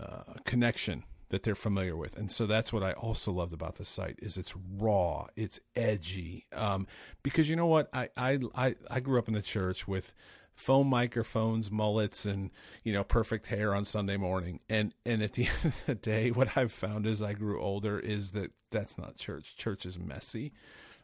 [0.00, 2.16] uh, connection that they're familiar with.
[2.16, 6.46] And so that's what I also loved about the site is it's raw, it's edgy.
[6.52, 6.86] Um,
[7.22, 10.14] because you know what, I, I I I grew up in the church with
[10.54, 12.50] foam microphones, mullets, and
[12.84, 14.60] you know perfect hair on Sunday morning.
[14.68, 17.98] And and at the end of the day, what I've found as I grew older
[17.98, 19.56] is that that's not church.
[19.56, 20.52] Church is messy.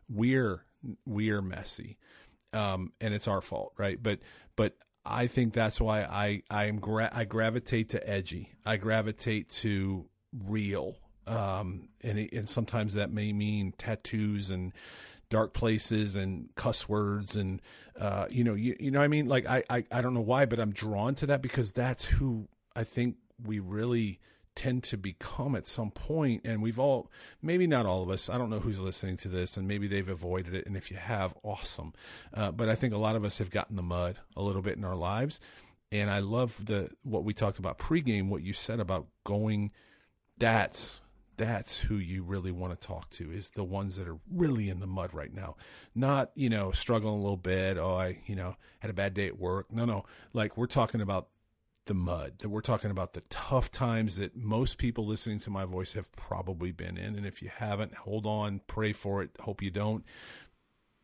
[0.09, 0.65] We're
[1.05, 1.99] we're messy,
[2.53, 4.01] um, and it's our fault, right?
[4.01, 4.21] But
[4.57, 8.53] but I think that's why I I am gra- I gravitate to edgy.
[8.65, 10.97] I gravitate to real.
[11.27, 14.73] Um, and it, and sometimes that may mean tattoos and
[15.29, 17.61] dark places and cuss words and
[17.99, 19.27] uh, you know you, you know I mean?
[19.27, 22.49] Like I, I I don't know why but I'm drawn to that because that's who
[22.75, 24.21] I think we really
[24.55, 26.43] tend to become at some point.
[26.45, 27.11] And we've all
[27.43, 30.09] maybe not all of us i don't know who's listening to this and maybe they've
[30.09, 30.67] avoided it.
[30.67, 31.93] And if you have awesome.
[32.33, 34.77] Uh, but i think a lot of us have gotten the mud a little bit
[34.77, 35.41] in our lives.
[35.91, 39.73] And i love the what we talked about pregame what you said about going
[40.39, 41.03] that's
[41.37, 44.81] that's who you really want to talk to is the ones that are really in
[44.81, 45.57] the mud right now.
[45.95, 47.79] Not you know struggling a little bit.
[47.79, 49.73] Oh i you know had a bad day at work.
[49.73, 50.05] No no.
[50.33, 51.29] Like we're talking about
[51.87, 55.65] the mud that we're talking about the tough times that most people listening to my
[55.65, 57.15] voice have probably been in.
[57.15, 59.31] And if you haven't hold on pray for it.
[59.41, 60.05] Hope you don't.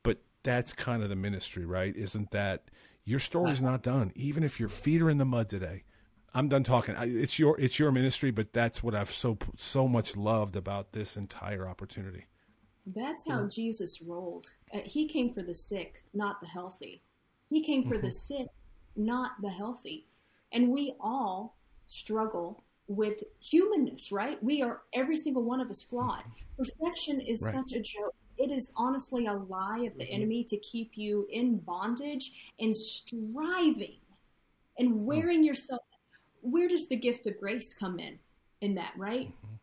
[0.03, 1.95] But that's kind of the ministry right?
[1.95, 2.65] Isn't that
[3.05, 4.13] your story's not done.
[4.15, 5.83] Even if your feet are in the mud today
[6.35, 6.95] I'm done talking.
[6.99, 11.17] It's your it's your ministry, but that's what I've so so much loved about this
[11.17, 12.27] entire opportunity.
[12.87, 14.51] That's how Jesus rolled.
[14.75, 17.03] Uh, he came for the sick, not the healthy.
[17.47, 18.39] He came for the mm-hmm.
[18.39, 18.47] sick,
[18.97, 20.07] not the healthy.
[20.53, 24.43] And we all struggle with humanness, right?
[24.43, 26.25] We are every single one of us flawed.
[26.25, 26.65] Mm-hmm.
[26.65, 27.55] Perfection is Right.
[27.55, 28.15] such a joke.
[28.39, 30.15] It is honestly a lie of the mm-hmm.
[30.15, 33.99] enemy to keep you in bondage and striving
[34.79, 35.03] and mm.
[35.03, 35.83] wearing yourself.
[36.43, 38.19] Where does the gift of grace come in?
[38.61, 39.29] In that, right?
[39.29, 39.55] Mm-hmm.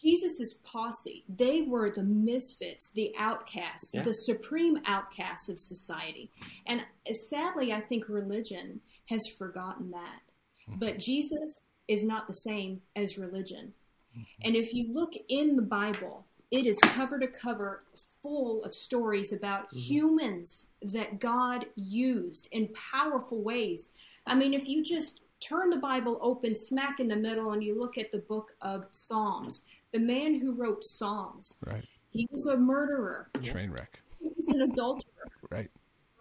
[0.00, 4.02] Jesus' posse, they were the misfits, the outcasts, Yeah.
[4.02, 6.30] the supreme outcasts of society.
[6.66, 6.84] And
[7.30, 10.20] sadly, I think religion has forgotten that.
[10.68, 10.78] Mm-hmm.
[10.80, 13.72] But Jesus is not the same as religion.
[14.12, 14.22] Mm-hmm.
[14.42, 17.84] And if you look in the Bible, it is cover to cover
[18.22, 23.90] full of stories about humans that God used in powerful ways.
[24.26, 27.78] I mean, if you just turn the Bible open smack in the middle and you
[27.78, 31.84] look at the book of Psalms, the man who wrote Psalms, Right.
[32.10, 34.00] he was a murderer, Train wreck.
[34.20, 35.70] he was an adulterer, Right.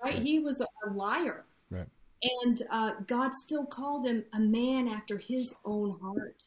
[0.03, 0.15] right?
[0.21, 1.45] He was a, a liar.
[1.69, 1.87] Right.
[2.43, 6.43] And uh, God still called him a man after his own heart.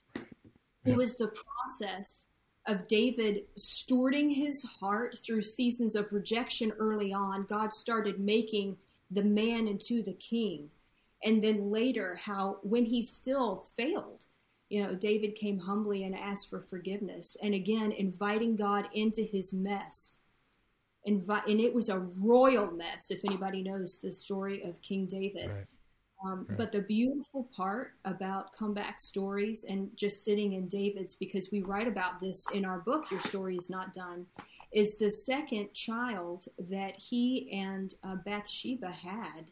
[0.84, 2.28] It was the process
[2.66, 7.44] of David stewarding his heart through seasons of rejection early on.
[7.44, 8.76] God started making
[9.10, 10.70] the man into the king.
[11.24, 14.24] And then later, how when he still failed,
[14.68, 17.36] you know, David came humbly and asked for forgiveness.
[17.42, 20.18] And again, inviting God into his mess.
[21.08, 25.48] Invi- and it was a royal mess, if anybody knows the story of King David.
[25.48, 25.66] Right.
[26.24, 31.62] Um, But the beautiful part about comeback stories and just sitting in David's, because we
[31.62, 34.26] write about this in our book, Your Story is Not Done,
[34.72, 39.50] is the second child that he and uh, Bathsheba had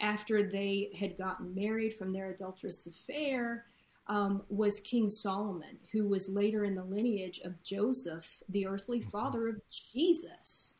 [0.00, 3.66] after they had gotten married from their adulterous affair.
[4.06, 9.10] Um, was King Solomon, who was later in the lineage of Joseph, the earthly mm-hmm.
[9.10, 9.60] father of
[9.92, 10.74] Jesus.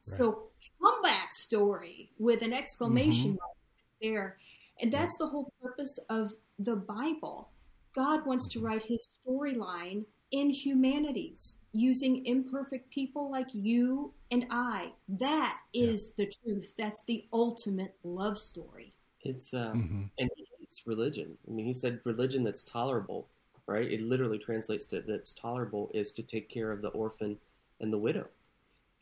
[0.00, 0.44] So,
[0.80, 3.38] comeback story with an exclamation mm-hmm.
[3.42, 3.56] mark
[4.00, 4.38] there.
[4.80, 7.50] And that's the whole purpose of the Bible.
[7.94, 8.66] God wants to mm-hmm.
[8.66, 14.92] write his storyline in humanities using imperfect people like you and I.
[15.08, 16.72] That is the truth.
[16.78, 18.94] That's the ultimate love story.
[19.22, 20.04] It's um, Mm-hmm.
[20.18, 21.36] and he hates religion.
[21.48, 23.28] I mean, he said religion that's tolerable,
[23.66, 23.90] right?
[23.90, 27.38] It literally translates to that's tolerable is to take care of the orphan
[27.80, 28.26] and the widow.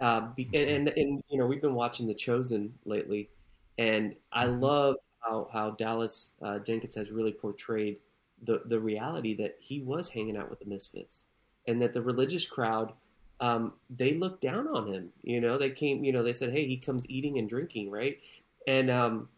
[0.00, 3.30] uh, be, and, and and you know we've been watching The Chosen lately,
[3.78, 7.98] and I love how how Dallas uh, Jenkins has really portrayed
[8.44, 11.24] the the reality that he was hanging out with the misfits,
[11.66, 12.92] and that the religious crowd
[13.40, 15.10] um, they looked down on him.
[15.22, 16.04] You know, they came.
[16.04, 18.18] You know, they said, "Hey, he comes eating and drinking, right?"
[18.66, 19.28] And um,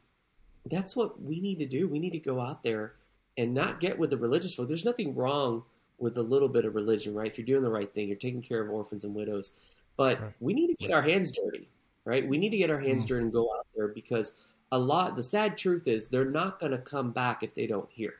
[0.70, 1.88] that's what we need to do.
[1.88, 2.94] We need to go out there
[3.36, 4.68] and not get with the religious folk.
[4.68, 5.62] There's nothing wrong
[5.98, 7.26] with a little bit of religion, right?
[7.26, 9.52] If you're doing the right thing, you're taking care of orphans and widows.
[9.96, 10.32] But Right.
[10.40, 11.68] we need to get our hands dirty,
[12.04, 12.26] right?
[12.26, 13.08] We need to get our hands Mm.
[13.08, 14.32] dirty and go out there because
[14.72, 15.16] a lot.
[15.16, 18.19] The sad truth is they're not going to come back if they don't hear,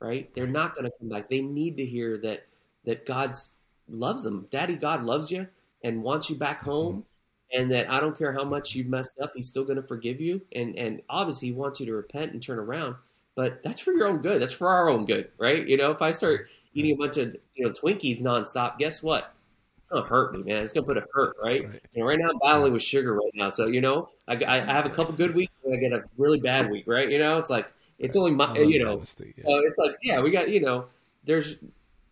[0.00, 0.32] right?
[0.34, 1.28] They're not going to come back.
[1.28, 2.46] They need to hear that
[2.84, 3.56] that God's
[3.88, 4.46] loves them.
[4.50, 5.46] Daddy God loves you
[5.82, 6.92] and wants you back home.
[6.92, 7.02] Mm-hmm.
[7.50, 10.20] And that I don't care how much you messed up, he's still going to forgive
[10.20, 10.42] you.
[10.54, 12.96] And and obviously he wants you to repent and turn around.
[13.34, 14.42] But that's for your own good.
[14.42, 15.66] That's for our own good, right?
[15.66, 19.32] You know, if I start eating a bunch of you know Twinkies nonstop, guess what?
[19.78, 20.62] It's gonna hurt me, man.
[20.62, 21.66] It's gonna put a hurt, right?
[21.66, 21.82] right.
[21.94, 24.86] Know, right now I'm battling with sugar right now, so you know, I I have
[24.86, 27.10] a couple good weeks, and I get a really bad week, right?
[27.10, 29.44] You know, it's like it's only my, you know, honesty, yeah.
[29.46, 30.86] so it's like, yeah, we got, you know,
[31.24, 31.56] there's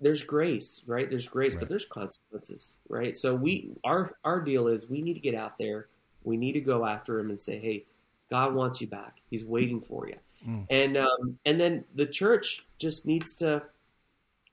[0.01, 1.09] there's grace, right?
[1.09, 1.61] There's grace, Right.
[1.61, 3.17] but there's consequences, right?
[3.17, 5.87] So we our our deal is we need to get out there.
[6.25, 7.85] We need to go after him and say, "Hey,
[8.29, 9.17] God wants you back.
[9.31, 10.67] He's waiting for you." Mm.
[10.71, 13.63] And um and then the church just needs to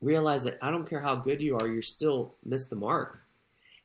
[0.01, 3.21] realize that I don't care how good you are, you're still miss the mark.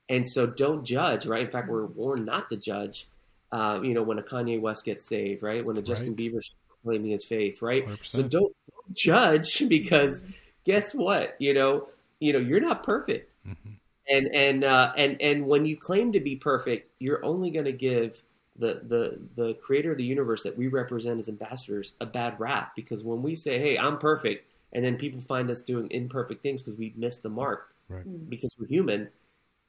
[0.08, 1.44] And so don't judge, right?
[1.44, 3.06] In fact, we're warned not to judge.
[3.52, 5.64] Uh, you know, when a Kanye West gets saved, right?
[5.64, 6.18] When a Justin Right.
[6.18, 7.86] Bieber's proclaiming his faith, right?
[7.86, 8.04] 100%.
[8.04, 8.30] So don't,
[8.70, 10.26] don't judge because
[10.64, 11.36] guess what?
[11.38, 11.88] You know,
[12.20, 13.36] you know, you're not perfect.
[13.46, 13.76] Mhm.
[14.10, 17.72] And and uh, and and when you claim to be perfect, you're only going to
[17.72, 18.22] give
[18.56, 22.74] the the the creator of the universe that we represent as ambassadors a bad rap
[22.74, 26.62] because when we say, "Hey, I'm perfect," and then people find us doing imperfect things
[26.62, 28.30] because we missed the mark Right.
[28.30, 29.08] because we're human,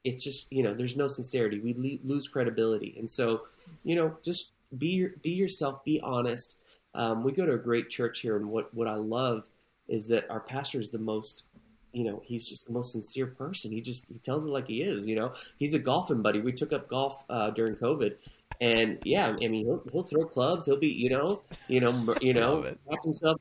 [0.04, 1.60] it's just you know there's no sincerity.
[1.60, 3.42] We le- lose credibility, and so
[3.84, 6.56] you know just be your, be yourself, be honest.
[6.94, 9.48] Um, we go to a great church here, and what what I love
[9.88, 11.44] is that our pastor is the most
[11.92, 13.70] you know he's just the most sincere person.
[13.70, 15.06] He just he tells it like he is.
[15.06, 16.40] You know he's a golfing buddy.
[16.40, 18.16] We took up golf uh, during COVID.
[18.62, 20.66] And yeah, I mean, he'll, he'll throw clubs.
[20.66, 23.40] He'll be, you know, you know, you know, watch himself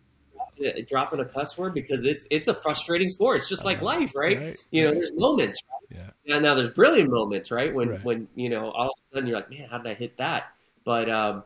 [0.66, 3.36] uh, dropping a cuss word because it's it's a frustrating sport.
[3.38, 4.40] It's just like life, right?
[4.40, 5.60] Right, You know, there's moments,
[5.90, 6.12] Yeah.
[6.26, 7.74] now, now there's brilliant moments, right?
[7.74, 8.04] When Right.
[8.04, 10.54] when you know all of a sudden you're like, man, how did I hit that?
[10.86, 11.44] But um,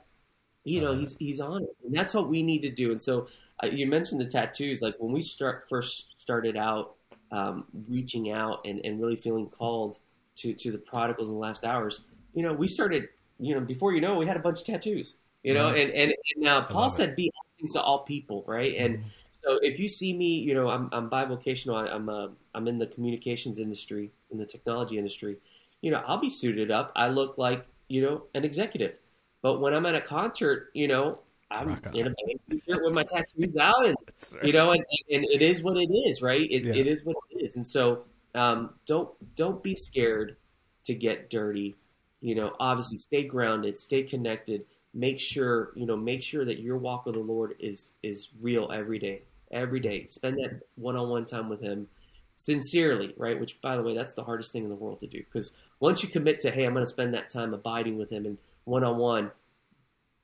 [0.66, 0.96] you know, Uh-huh.
[0.96, 2.92] he's he's honest, and that's what we need to do.
[2.92, 3.28] And so
[3.64, 4.82] uh, you mentioned the tattoos.
[4.82, 6.96] Like when we start first started out
[7.32, 10.00] um, reaching out and, and really feeling called
[10.38, 13.10] to to the prodigals in the last hours, you know, we started.
[13.40, 15.16] You know, before you know, we had a bunch of tattoos.
[15.44, 15.74] You know, Right.
[15.74, 17.08] and and, and now Paul love it.
[17.08, 18.76] said, "Be all things to all people," right?
[18.78, 19.12] And Mhm.
[19.32, 21.76] so if you see me, you know, I'm, I'm bivocational.
[21.76, 25.38] I, I'm uh, I'm in the communications industry, in the technology industry.
[25.82, 26.92] You know, I'll be suited up.
[26.96, 29.00] I look like you know an executive,
[29.44, 31.20] but when I'm at a concert, you know,
[31.52, 33.96] I'm in a band t-shirt with my tattoos out, and
[34.34, 34.44] right.
[34.44, 36.42] you know, and, and it is what it is, right?
[36.42, 36.74] It, Yeah.
[36.74, 40.38] it is what it is, and so um, don't don't be scared
[40.86, 41.76] to get dirty.
[42.22, 44.66] You know, obviously, stay grounded, stay connected.
[44.96, 48.72] Make sure you know, make sure that your walk with the Lord is is real
[48.74, 49.24] every day.
[49.52, 51.88] Every day, spend that one-on-one time with Him
[52.36, 53.40] sincerely, right?
[53.40, 56.02] Which, by the way, that's the hardest thing in the world to do because once
[56.02, 59.32] you commit to, hey, I'm going to spend that time abiding with Him and one-on-one,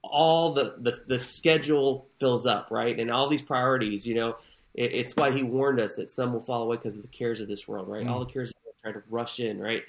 [0.01, 2.97] all the, the the schedule fills up, right?
[2.99, 4.37] And all these priorities, you know,
[4.73, 7.41] it, it's why he warned us that some will fall away because of the cares
[7.41, 8.05] of this world, right?
[8.05, 8.09] Mm.
[8.09, 9.83] All the cares of try to rush in, right?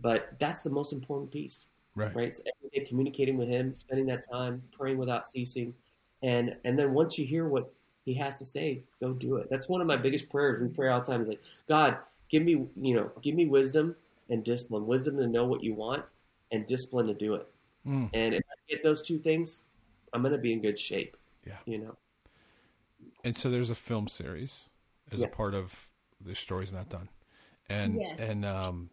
[0.00, 2.14] But that's the most important piece, Right.
[2.14, 2.32] right?
[2.32, 5.74] So every day communicating with him, spending that time, praying without ceasing,
[6.22, 7.72] and and then once you hear what
[8.04, 9.48] he has to say, go do it.
[9.50, 10.62] That's one of my biggest prayers.
[10.62, 11.20] We pray all the time.
[11.20, 11.98] Is like, God,
[12.30, 13.96] give me, you know, give me wisdom
[14.30, 16.04] and discipline, wisdom to know what you want,
[16.52, 17.46] and discipline to do it.
[17.86, 18.10] Mm.
[18.12, 19.62] And if I get those two things,
[20.12, 21.16] I'm going to be in good shape.
[21.46, 21.58] Yeah.
[21.64, 21.96] You know.
[23.24, 24.68] And so there's a film series
[25.10, 25.88] as a part of
[26.20, 27.08] the story's not done,
[27.68, 28.20] and Yes.
[28.20, 28.90] and um,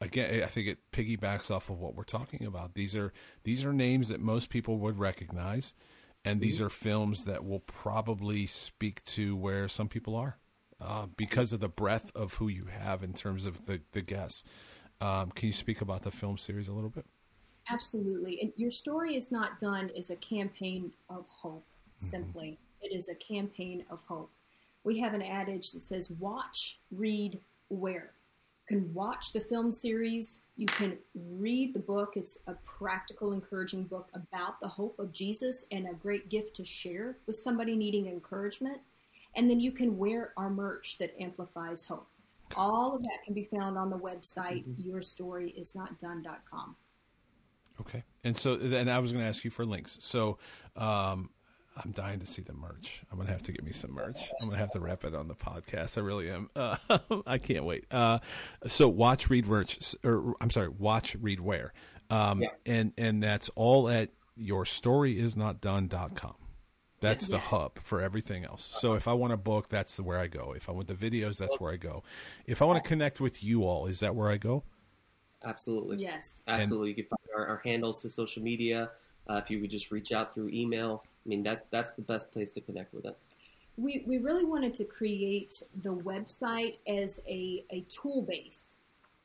[0.00, 2.74] again, I think it piggybacks off of what we're talking about.
[2.74, 3.12] These are
[3.44, 5.74] these are names that most people would recognize,
[6.24, 10.38] and these are films that will probably speak to where some people are
[10.80, 14.44] uh, because of the breadth of who you have in terms of the the guests.
[15.00, 17.06] Um, can you speak about the film series a little bit?
[17.70, 18.40] Absolutely.
[18.40, 21.66] And your story is not done as a campaign of hope,
[21.98, 22.58] simply.
[22.80, 24.30] It is a campaign of hope.
[24.84, 28.12] We have an adage that says, watch, read, wear.
[28.70, 30.42] You can watch the film series.
[30.56, 32.12] You can read the book.
[32.16, 36.64] It's a practical, encouraging book about the hope of Jesus and a great gift to
[36.64, 38.80] share with somebody needing encouragement.
[39.34, 42.06] And then you can wear our merch that amplifies hope.
[42.56, 44.90] All of that can be found on the website Mm-hmm.
[44.90, 46.76] yourstoryisnotdone.com.
[47.80, 48.02] Okay.
[48.24, 49.98] And so, and I was going to ask you for links.
[50.00, 50.38] So,
[50.76, 51.30] um,
[51.84, 53.02] I'm dying to see the merch.
[53.12, 54.18] I'm gonna have to get me some merch.
[54.40, 55.96] I'm gonna have to wrap it on the podcast.
[55.96, 56.50] I really am.
[56.56, 56.76] Uh,
[57.26, 57.84] I can't wait.
[57.88, 58.18] Uh,
[58.66, 61.72] so watch, read, merch, or I'm sorry, watch, read, wear,
[62.10, 62.48] um, Yeah.
[62.66, 66.34] and and that's all at yourstoryisnotdone.com.
[67.00, 67.44] That's the Yes.
[67.44, 68.64] hub for everything else.
[68.64, 70.52] So if I want a book, that's the, where I go.
[70.56, 72.02] If I want the videos, that's where I go.
[72.44, 74.64] If I want to connect with you all, is that where I go?
[75.52, 75.96] Absolutely.
[75.98, 76.42] Yes.
[76.46, 76.88] Absolutely.
[76.90, 78.90] you can find our, our handles to social media.
[79.28, 82.32] Uh, if you would just reach out through email, I mean that that's the best
[82.32, 83.26] place to connect with us.
[83.76, 88.76] we, we really wanted to create the website as a, a tool base.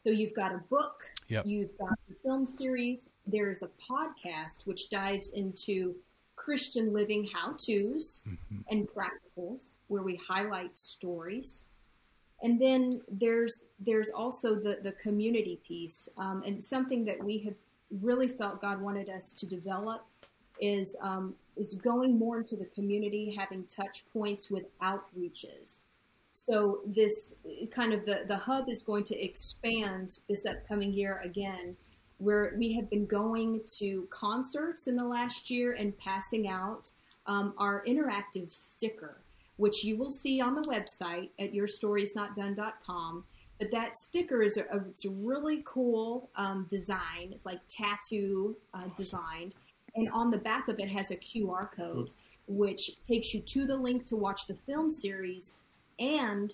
[0.04, 1.46] So you've got a book, Yep.
[1.46, 5.96] you've got the film series, there is a podcast which dives into
[6.36, 8.28] Christian living how to's
[8.70, 11.64] and practicals where we highlight stories.
[12.44, 17.56] And then there's there's also the, the community piece um, and something that we have
[18.02, 20.06] really felt God wanted us to develop
[20.60, 25.82] is um, is going more into the community, having touch points with outreaches.
[26.34, 27.36] So this
[27.72, 31.78] kind of the the hub is going to expand this upcoming year again,
[32.18, 36.92] where we have been going to concerts in the last year and passing out
[37.26, 39.23] um, our interactive sticker,
[39.58, 43.24] which you will see on the website at yourstoriesnotdone.com.
[43.60, 47.30] But that sticker is a, a, it's a really cool um, design.
[47.32, 49.56] It's like tattoo uh, designed,
[49.96, 52.10] and on the back of it has a QR code,
[52.48, 55.54] which takes you to the link to watch the film series
[56.00, 56.54] and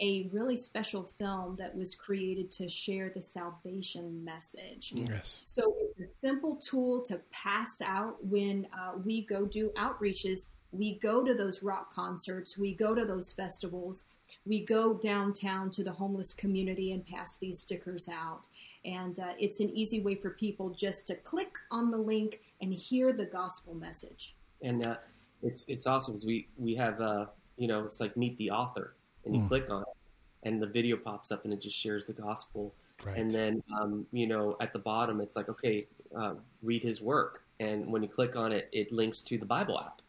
[0.00, 4.92] a really special film that was created to share the salvation message.
[4.94, 5.42] Yes.
[5.46, 10.46] So it's a simple tool to pass out when uh, we go do outreaches.
[10.72, 14.06] We go to those rock concerts, we go to those festivals,
[14.44, 18.42] we go downtown to the homeless community and pass these stickers out.
[18.84, 22.72] And uh, it's an easy way for people just to click on the link and
[22.72, 24.36] hear the gospel message.
[24.62, 24.96] And uh,
[25.42, 28.94] it's it's awesome because we we have uh, you know it's like meet the author,
[29.24, 29.48] and you Mm.
[29.48, 32.72] click on it, and the video pops up and it just shares the gospel.
[33.04, 33.18] Right.
[33.18, 35.86] And then um, you know at the bottom it's like okay,
[36.16, 39.78] uh, read his work, and when you click on it, it links to the Bible
[39.78, 40.00] app.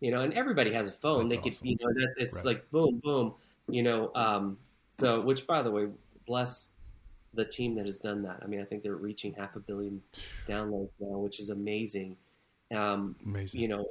[0.00, 1.28] You know, and everybody has a phone.
[1.28, 1.66] That's they awesome.
[1.66, 2.44] could you know that, it's Right.
[2.46, 3.34] like boom boom.
[3.68, 4.56] You know, um,
[4.90, 5.88] so which by the way,
[6.26, 6.74] bless
[7.34, 8.40] the team that has done that.
[8.42, 10.00] I mean, I think they're reaching half a billion
[10.48, 12.16] downloads now, which is amazing.
[12.74, 13.60] Um, Amazing.
[13.60, 13.86] you know,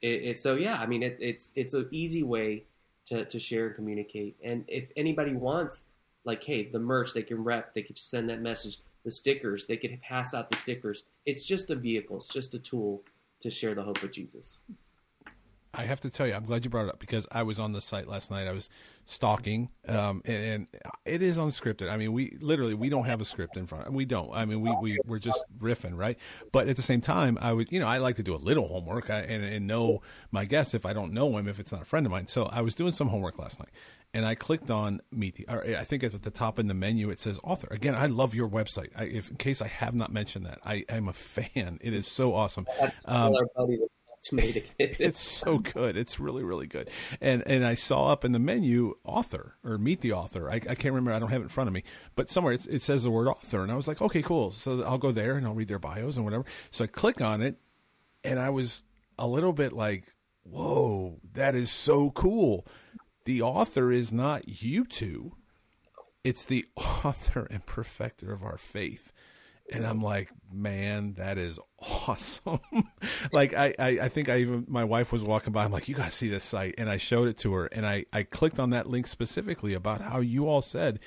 [0.00, 2.64] it, it, so yeah, I mean, it, it's it's an easy way
[3.06, 4.36] to, to share and communicate.
[4.42, 5.86] And if anybody wants,
[6.24, 8.78] like, hey, the merch, they can rep, they could send that message.
[9.04, 11.02] The stickers, they could pass out the stickers.
[11.26, 13.02] It's just a vehicle, it's just a tool
[13.40, 14.60] to share the hope of Jesus.
[15.74, 17.72] I have to tell you, I'm glad you brought it up because I was on
[17.72, 18.46] the site last night.
[18.46, 18.68] I was
[19.06, 20.66] stalking, um, and, and
[21.06, 21.90] it is unscripted.
[21.90, 23.90] I mean, we literally we don't have a script in front.
[23.90, 24.30] We don't.
[24.34, 26.18] I mean, we we we're just riffing, right?
[26.52, 28.68] But at the same time, I would, you know, I like to do a little
[28.68, 31.82] homework I, and and know my guest if I don't know him, if it's not
[31.82, 32.26] a friend of mine.
[32.26, 33.70] So I was doing some homework last night,
[34.12, 35.46] and I clicked on meet the.
[35.48, 37.08] Or I think it's at the top in the menu.
[37.08, 37.68] It says author.
[37.70, 38.90] Again, I love your website.
[38.94, 41.78] I, if in case I have not mentioned that, I am a fan.
[41.80, 42.66] It is so awesome.
[43.06, 43.34] Um,
[44.22, 44.96] Tell our buddy that that's made it.
[45.00, 45.96] it's so good.
[45.96, 46.90] It's really, really good.
[47.20, 50.50] And and I saw up in the menu author or meet the author.
[50.50, 51.12] I, I can't remember.
[51.12, 51.84] I don't have it in front of me,
[52.16, 54.52] but somewhere it's, it says the word author, and I was like, okay, cool.
[54.52, 56.44] So I'll go there and I'll read their bios and whatever.
[56.70, 57.56] So I click on it,
[58.24, 58.84] and I was
[59.18, 62.66] a little bit like, whoa, that is so cool.
[63.24, 65.36] The author is not you two.
[66.24, 69.11] It's the author and perfecter of our faith.
[69.72, 72.60] And I'm like, man, that is awesome.
[73.32, 75.64] like I, I, I think I even my wife was walking by.
[75.64, 78.04] I'm like, you gotta see this site, and I showed it to her, and I,
[78.12, 81.00] I clicked on that link specifically about how you all said,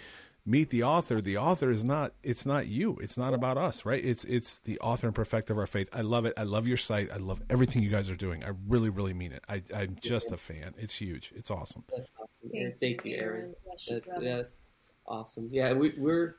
[0.46, 1.22] meet the author.
[1.22, 2.14] The author is not.
[2.24, 2.98] It's not you.
[3.02, 4.04] It's not about us, right?
[4.04, 5.90] It's it's the author and perfecter of our faith.
[5.92, 6.34] I love it.
[6.38, 7.12] I love your site.
[7.12, 8.44] I love everything you guys are doing.
[8.44, 9.44] I really, really mean it.
[9.50, 10.74] I, I'm just a fan.
[10.78, 11.32] It's huge.
[11.36, 11.84] It's awesome.
[11.96, 12.52] That's awesome.
[12.54, 13.56] And thank you, Aaron.
[13.88, 14.68] That's that's
[15.08, 15.50] awesome.
[15.52, 16.36] Yeah, we, we're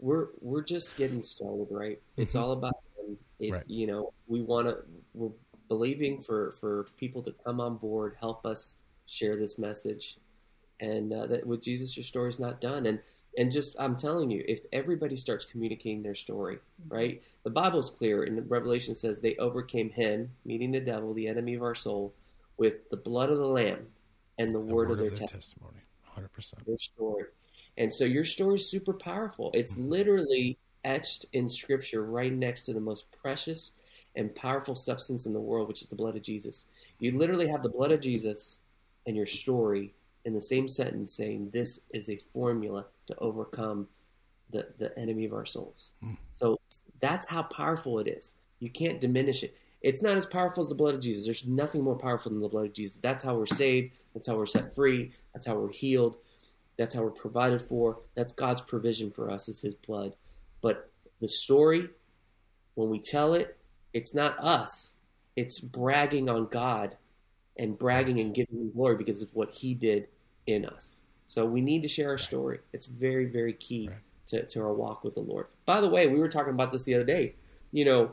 [0.00, 2.00] we're we're just getting started, right?
[2.16, 3.16] It's all about him.
[3.38, 3.52] It, Mm-hmm.
[3.54, 3.64] Right.
[3.68, 4.78] You know, we want to.
[5.14, 5.30] We're
[5.68, 8.74] believing for for people to come on board, help us
[9.06, 10.18] share this message,
[10.80, 12.86] and uh, that with Jesus, your story's not done.
[12.86, 12.98] And
[13.38, 16.94] and just I'm telling you, if everybody starts communicating their story, Mm-hmm.
[16.94, 17.22] right?
[17.44, 21.62] The Bible's clear, and Revelation says they overcame him, meaning the devil, the enemy of
[21.62, 22.12] our soul,
[22.58, 23.86] with the blood of the Lamb
[24.38, 25.80] and the, The word, of their testimony testimony.
[26.08, 26.28] 100.
[26.32, 27.24] percent your story.
[27.80, 29.50] And so your story is super powerful.
[29.54, 29.88] It's mm-hmm.
[29.88, 33.72] literally etched in scripture right next to the most precious
[34.16, 36.66] and powerful substance in the world, which is the blood of Jesus.
[36.98, 38.58] You literally have the blood of Jesus
[39.06, 39.94] and your story
[40.26, 43.88] in the same sentence saying this is a formula to overcome
[44.50, 45.92] the, the enemy of our souls.
[46.02, 46.14] Hmm.
[46.32, 46.60] So
[47.00, 48.34] that's how powerful it is.
[48.58, 49.56] You can't diminish it.
[49.80, 51.24] It's not as powerful as the blood of Jesus.
[51.24, 52.98] There's nothing more powerful than the blood of Jesus.
[52.98, 53.92] That's how we're saved.
[54.12, 55.12] That's how we're set free.
[55.32, 56.18] That's how we're healed.
[56.80, 57.98] That's how we're provided for.
[58.14, 60.14] That's God's provision for us is his blood.
[60.62, 61.90] But the story,
[62.74, 63.58] when we tell it,
[63.92, 64.94] it's not us.
[65.36, 66.96] It's bragging on God
[67.58, 70.08] and bragging and giving him glory because of what he did
[70.46, 71.00] in us.
[71.28, 72.60] So we need to share our story.
[72.72, 73.98] It's very, very key Right.
[74.28, 75.48] to, to our walk with the Lord.
[75.66, 77.34] By the way, we were talking about this the other day.
[77.72, 78.12] You know,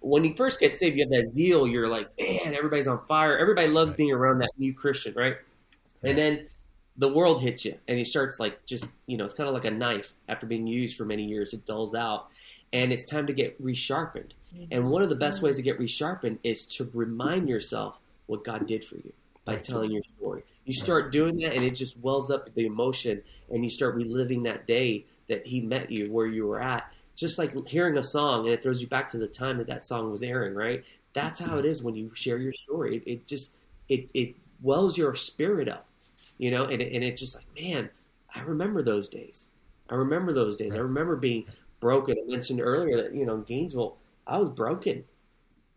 [0.00, 1.68] when you first get saved, you have that zeal.
[1.68, 3.38] You're like, man, everybody's on fire.
[3.38, 3.98] Everybody loves Right.
[3.98, 5.36] being around that new Christian, right?
[6.02, 6.48] And then
[6.96, 9.64] the world hits you, and he starts like just, you know, it's kind of like
[9.64, 11.52] a knife after being used for many years.
[11.52, 12.28] It dulls out,
[12.72, 14.32] and it's time to get resharpened.
[14.54, 14.64] Mm-hmm.
[14.70, 18.66] And one of the best ways to get resharpened is to remind yourself what God
[18.66, 19.12] did for you
[19.44, 20.42] by telling your story.
[20.64, 24.42] You start doing that, and it just wells up the emotion, and you start reliving
[24.44, 26.92] that day that He met you where you were at.
[27.16, 29.84] Just like hearing a song, and it throws you back to the time that that
[29.84, 30.54] song was airing.
[30.54, 30.84] Right?
[31.14, 32.96] That's how it is when you share your story.
[32.96, 33.52] It, it just
[33.88, 35.86] it it wells your spirit up,
[36.38, 37.90] you know, and and it's just like, man,
[38.34, 39.50] I remember those days.
[39.88, 40.74] I remember those days.
[40.74, 41.46] I remember being
[41.80, 42.16] broken.
[42.18, 45.04] I mentioned earlier that you know in Gainesville, I was broken.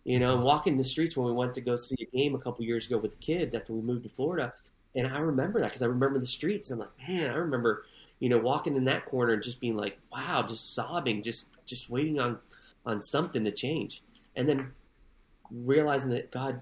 [0.04, 0.46] You know, mm-hmm.
[0.46, 2.98] walking the streets when we went to go see a game a couple years ago
[2.98, 4.54] with the kids after we moved to Florida,
[4.96, 6.70] and I remember that because I remember the streets.
[6.70, 7.86] And I'm like, man, I remember,
[8.20, 11.90] you know, walking in that corner and just being like, wow, just sobbing, just just
[11.90, 12.38] waiting on
[12.86, 14.04] on something to change,
[14.36, 14.72] and then
[15.52, 16.62] realizing that God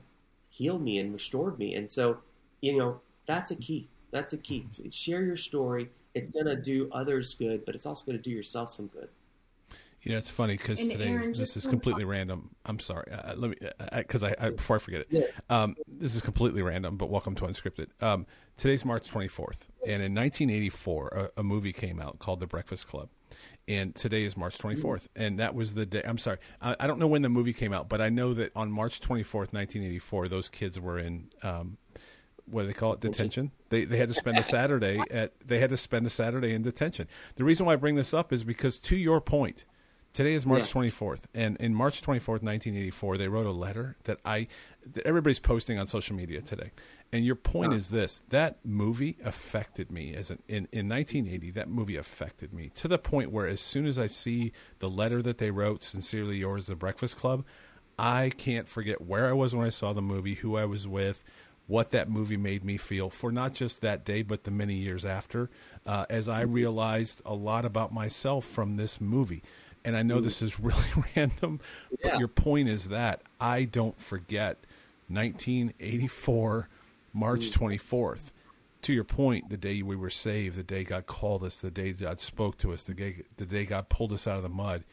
[0.50, 1.76] healed me and restored me.
[1.76, 2.20] And so,
[2.62, 3.88] you know, that's a key.
[4.12, 4.68] That's a key.
[4.92, 5.90] Share your story.
[6.14, 9.10] It's gonna do others good, but it's also gonna do yourself some good.
[10.04, 12.50] You know, it's funny because today Aaron, this is one completely random.
[12.66, 13.10] I'm sorry.
[13.10, 13.58] Uh, let me
[13.96, 15.08] because I, I, before I forget it.
[15.10, 15.22] Yeah.
[15.50, 17.88] Um, this is completely random, but welcome to Unscripted.
[18.02, 18.26] Um,
[18.58, 23.08] today's March 24th, and in 1984, a, a movie came out called The Breakfast Club,
[23.66, 26.04] and today is March 24th, and that was the day.
[26.04, 28.52] I'm sorry, I, I don't know when the movie came out, but I know that
[28.58, 31.30] on March 24th, 1984, those kids were in.
[31.42, 31.78] Um,
[32.46, 33.00] what do they call it?
[33.00, 33.52] Detention.
[33.70, 36.62] They they had to spend a Saturday at they had to spend a Saturday in
[36.62, 37.08] detention.
[37.36, 39.66] The reason why I bring this up is because to your point,
[40.12, 40.72] today is March Yeah.
[40.72, 44.20] twenty fourth, and in March twenty fourth, nineteen eighty four, they wrote a letter that
[44.26, 44.48] I
[44.91, 46.72] that everybody's posting on social media today.
[47.12, 47.78] And your point uh-huh.
[47.78, 51.52] is this: that movie affected me as an in in nineteen eighty.
[51.52, 55.22] That movie affected me to the point where as soon as I see the letter
[55.22, 57.46] that they wrote, "Sincerely yours, The Breakfast Club,"
[57.98, 61.24] I can't forget where I was when I saw the movie, who I was with,
[61.74, 65.04] what that movie made me feel for not just that day, but the many years
[65.04, 65.50] after,
[65.88, 66.54] uh, as I mm-hmm.
[66.54, 69.42] realized a lot about myself from this movie.
[69.84, 70.26] And I know mm-hmm.
[70.26, 70.84] this is really
[71.16, 71.60] random,
[71.90, 72.20] but Yeah.
[72.20, 74.60] your point is that I don't forget
[75.08, 76.70] 1984,
[77.12, 77.66] March mm-hmm.
[77.66, 78.32] 24th.
[78.84, 81.92] To your point, the day we were saved, the day God called us, the day
[81.94, 84.84] God spoke to us, the day, the day God pulled us out of the mud.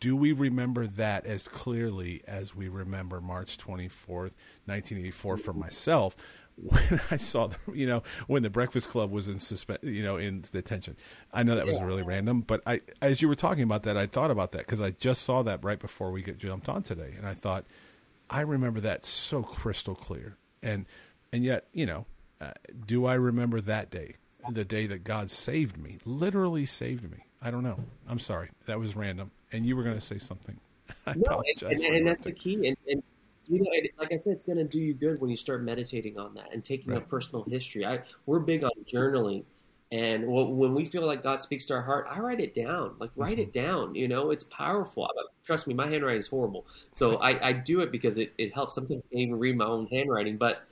[0.00, 4.32] Do we remember that as clearly as we remember March 24th,
[4.64, 6.16] 1984 for myself
[6.56, 10.16] when I saw the, you know, when the Breakfast Club was in suspend, you know,
[10.16, 10.96] in detention.
[11.32, 14.06] I know that was really random, but I, as you were talking about that, I
[14.06, 17.14] thought about that because I just saw that right before we get jumped on today,
[17.16, 17.64] and I thought,
[18.28, 20.86] I remember that so crystal clear, and
[21.32, 22.06] and yet, you know,
[22.40, 22.52] uh,
[22.86, 24.16] do I remember that day,
[24.50, 27.24] the day that God saved me, literally saved me?
[27.42, 27.78] I don't know.
[28.08, 30.58] I'm sorry, that was random, and you were going to say something.
[31.06, 32.68] I No, and, and, and that's the key.
[32.68, 33.02] And, and
[33.46, 35.62] you know, it, like I said, it's going to do you good when you start
[35.64, 37.84] meditating on that and taking a personal history.
[37.84, 39.44] I we're big on journaling,
[39.90, 42.94] and when we feel like God speaks to our heart, I write it down.
[43.00, 43.40] Like write Mm-hmm.
[43.40, 43.94] it down.
[43.94, 45.04] You know, it's powerful.
[45.04, 45.08] I-
[45.44, 48.74] Trust me, my handwriting is horrible, so I, I do it because it, it helps.
[48.74, 50.62] Sometimes I can't even read my own handwriting, but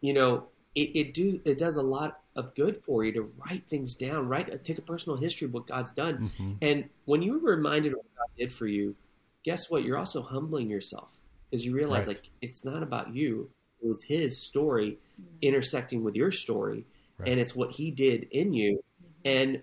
[0.00, 3.66] you know, it, it do it does a lot of good for you to write
[3.68, 4.28] things down.
[4.28, 6.56] Write take a personal history of what God's done, Mhm.
[6.62, 8.94] and when you're reminded of what God did for you,
[9.42, 9.84] guess what?
[9.84, 11.10] You're also humbling yourself
[11.50, 12.16] because you realize Right.
[12.16, 13.50] like it's not about you.
[13.82, 14.98] It was His story
[15.42, 16.84] intersecting with your story,
[17.18, 17.28] Right.
[17.30, 18.82] and it's what He did in you,
[19.24, 19.60] and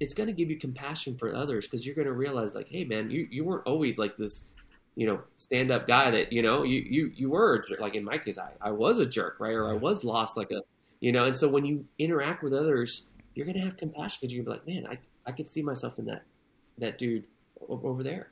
[0.00, 2.84] it's going to give you compassion for others because you're going to realize like, hey
[2.84, 4.46] man, you you weren't always like this.
[4.94, 7.80] You know, stand up guy that you know you you you were a jerk.
[7.80, 9.52] like in my case, I I was a jerk, right?
[9.54, 10.62] Or I was lost like a
[11.00, 11.24] you know.
[11.24, 14.72] And so when you interact with others, you're gonna have compassion because you're gonna be
[14.72, 16.22] like, man, I I could see myself in that
[16.78, 17.24] that dude
[17.68, 18.30] o- over there.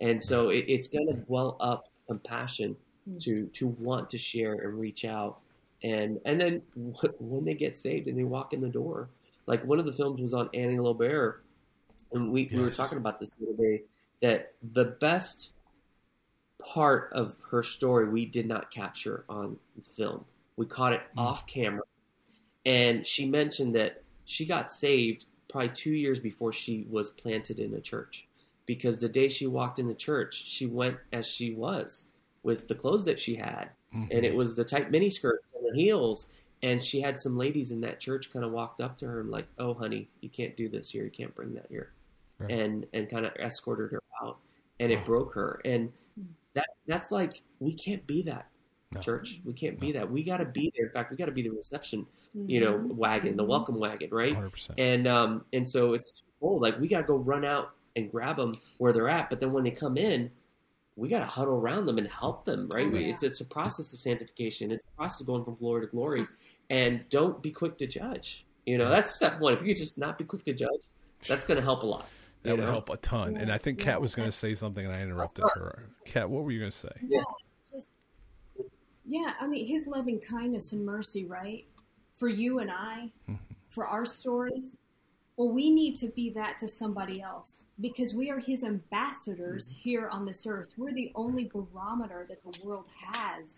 [0.00, 2.76] And so it, it's going to well up compassion
[3.20, 5.38] to to want to share and reach out,
[5.82, 6.60] and and then
[7.18, 9.08] when they get saved and they walk in the door,
[9.46, 11.44] like one of the films was on Annie Lobert,
[12.12, 13.82] and we, we were talking about this the other day
[14.20, 15.52] that the best
[16.72, 19.56] part of her story we did not capture on
[19.94, 20.24] film.
[20.56, 21.20] We caught it Mm.
[21.20, 21.82] off camera,
[22.66, 27.72] and she mentioned that she got saved probably two years before she was planted in
[27.74, 28.26] a church,
[28.66, 32.06] because the day she walked into church, she went as she was
[32.42, 34.08] with the clothes that she had, Mhm.
[34.10, 36.28] and it was the tight mini skirts and the heels.
[36.62, 39.30] And she had some ladies in that church kind of walked up to her and
[39.30, 41.04] like, "Oh, honey, you can't do this here.
[41.04, 41.92] You can't bring that here,"
[42.38, 42.50] Right.
[42.50, 44.38] and and kind of escorted her out,
[44.80, 45.60] and it broke her.
[45.64, 45.92] And
[46.54, 48.50] that that's like we can't be that
[48.92, 49.00] No.
[49.00, 49.40] church.
[49.44, 50.08] We can't be that.
[50.10, 50.86] We got to be there.
[50.86, 52.06] In fact, we got to be the reception,
[52.36, 52.50] Mm-hmm.
[52.50, 54.34] you know, wagon, the welcome wagon, right?
[54.36, 54.70] 100%.
[54.78, 56.62] And um and so it's twofold.
[56.62, 59.52] Like we got to go run out and grab them where they're at, but then
[59.52, 60.30] when they come in,
[60.96, 62.86] we got to huddle around them and help them, right?
[62.92, 63.08] Oh, yeah.
[63.08, 64.70] It's it's a process of sanctification.
[64.70, 66.26] It's a process of going from glory to glory,
[66.70, 68.46] and don't be quick to judge.
[68.66, 69.54] You know, that's step one.
[69.54, 70.80] If you could just not be quick to judge,
[71.26, 72.06] that's going to help a lot.
[72.42, 72.70] that would know?
[72.70, 73.36] help a ton.
[73.36, 75.88] And I think Kat was going to say something, and I interrupted her.
[76.04, 76.92] Kat, what were you going to say?
[77.02, 77.20] Yeah.
[77.72, 77.96] just
[79.06, 81.64] yeah i mean his loving kindness and mercy right?
[82.16, 83.10] For you and i
[83.70, 84.80] for our stories.
[85.36, 90.08] Well we need to be that to somebody else because we are his ambassadors here
[90.08, 90.72] on this earth.
[90.78, 93.56] We're the only barometer that the world has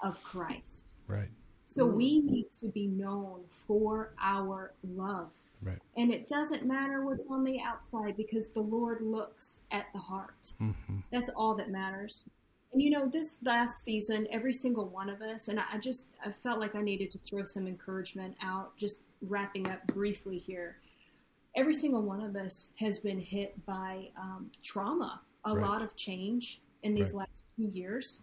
[0.00, 0.86] of christ.
[1.06, 1.28] Right.
[1.66, 5.30] so we need to be known for our love.
[5.62, 5.78] Right.
[5.96, 10.52] and it doesn't matter what's on the outside because the lord looks at the heart.
[10.58, 10.70] Hmm
[11.12, 12.24] that's all that matters.
[12.72, 16.30] And you know, this last season, every single one of us, and I just I
[16.30, 20.76] felt like I needed to throw some encouragement out, just wrapping up briefly here.
[21.56, 25.68] Every single one of us has been hit by um, trauma, a Right.
[25.68, 27.26] lot of change in these Right.
[27.28, 28.22] last two years.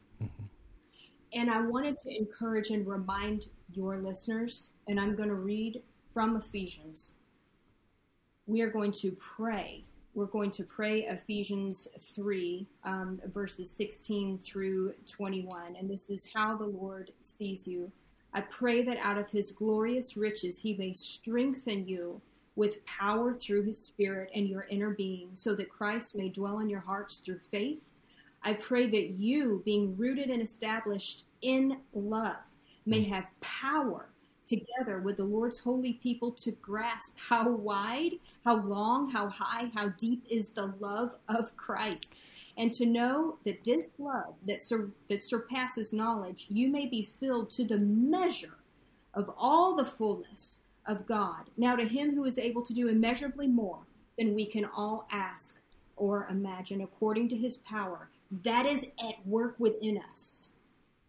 [1.34, 5.84] And I wanted to encourage and remind your listeners, and I'm going to read
[6.14, 7.16] from Ephesians.
[8.46, 9.84] We are going to pray
[10.18, 15.76] we're going to pray Ephesians 3, um, verses 16 through 21.
[15.76, 17.92] And this is how the Lord sees you.
[18.34, 22.20] I pray that out of his glorious riches he may strengthen you
[22.56, 26.68] with power through his Spirit and your inner being, so that Christ may dwell in
[26.68, 27.92] your hearts through faith.
[28.42, 32.38] I pray that you, being rooted and established in love,
[32.88, 34.10] may have power
[34.48, 38.14] together with the Lord's holy people to grasp how wide,
[38.46, 42.22] how long, how high, how deep is the love of Christ.
[42.58, 47.52] And to know that this love that, sur- that surpasses knowledge, you may be filled
[47.52, 48.58] to the measure
[49.14, 51.44] of all the fullness of God.
[51.58, 53.80] Now, to him who is able to do immeasurably more
[54.18, 55.60] than we can all ask
[55.98, 58.10] or imagine, according to his power,
[58.44, 60.50] that is at work within us.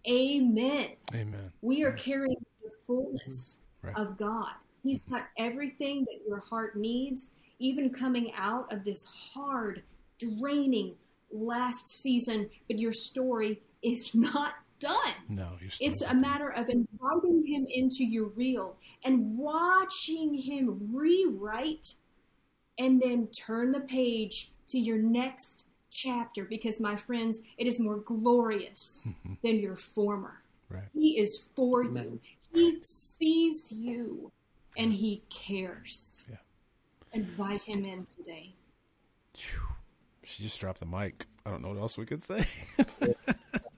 [0.08, 0.90] Amen.
[1.14, 1.52] Amen.
[1.60, 2.36] We are carrying
[2.68, 3.96] the fullness Right.
[3.96, 4.54] of God.
[4.82, 9.82] He's got everything that your heart needs, even coming out of this hard,
[10.18, 10.94] draining
[11.30, 15.14] last season, but your story is not done.
[15.28, 20.90] No, you're still It's a matter of inviting him into your reel and watching him
[20.92, 21.94] rewrite
[22.78, 27.98] and then turn the page to your next chapter because, my friends, it is more
[27.98, 29.06] glorious
[29.42, 30.38] than your former.
[30.70, 30.84] Right.
[30.94, 32.20] He is for you.
[32.54, 32.72] Amen.
[32.72, 34.32] He sees you
[34.76, 36.26] and he cares.
[36.30, 36.36] Yeah.
[37.12, 38.54] Invite him in today.
[40.24, 41.26] She just dropped the mic.
[41.46, 42.46] I don't know what else we could say.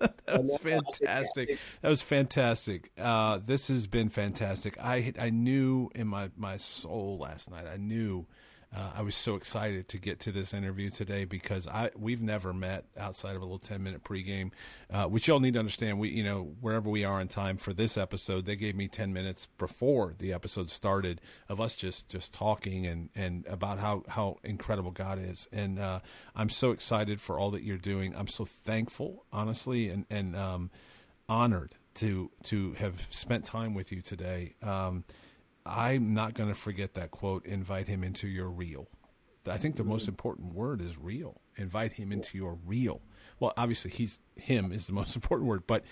[0.00, 1.58] that was fantastic.
[1.80, 2.90] That was fantastic.
[2.98, 4.76] Uh, this has been fantastic.
[4.80, 7.66] I I knew in my, my soul last night.
[7.72, 8.26] I knew
[8.74, 12.52] uh, I was so excited to get to this interview today because I we've never
[12.52, 14.52] met outside of a little ten minute pregame,
[14.92, 15.98] uh, which y'all need to understand.
[15.98, 19.12] We you know wherever we are in time for this episode, they gave me ten
[19.12, 24.38] minutes before the episode started of us just just talking and and about how how
[24.44, 25.98] incredible God is, and uh,
[26.36, 28.14] I'm so excited for all that you're doing.
[28.14, 30.70] I'm so thankful, honestly, and and um,
[31.28, 34.54] honored to to have spent time with you today.
[34.62, 35.02] Um,
[35.70, 37.46] I'm not going to forget that quote.
[37.46, 38.88] Invite him into your real.
[39.46, 41.40] I think the most important word is real.
[41.56, 43.00] Invite him into your real.
[43.38, 45.84] Well, obviously, he's him is the most important word, but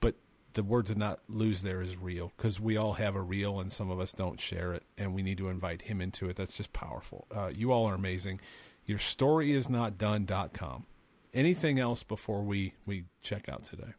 [0.00, 0.14] but
[0.54, 3.72] the word to not lose there is real because we all have a real and
[3.72, 6.36] some of us don't share it, and we need to invite him into it.
[6.36, 7.26] That's just powerful.
[7.34, 8.40] Uh, you all are amazing.
[8.86, 10.86] Your story is not done.com.
[11.32, 13.92] Anything else before we we check out today?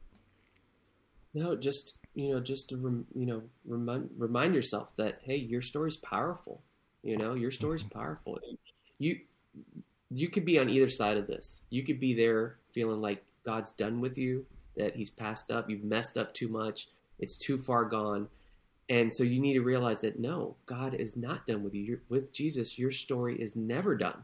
[1.34, 5.62] No, just you know, just to rem, you know remind remind yourself that hey, your
[5.62, 6.62] story's powerful.
[7.04, 8.00] You know, your story's mm-hmm.
[8.00, 8.40] powerful.
[8.98, 9.20] You
[10.10, 11.62] you could be on either side of this.
[11.70, 14.46] You could be there feeling like God's done with you,
[14.78, 16.88] that He's passed up, you've messed up too much,
[17.20, 18.28] it's too far gone,
[18.90, 21.82] and so you need to realize that no, God is not done with you.
[21.82, 24.24] You're, with Jesus, your story is never done.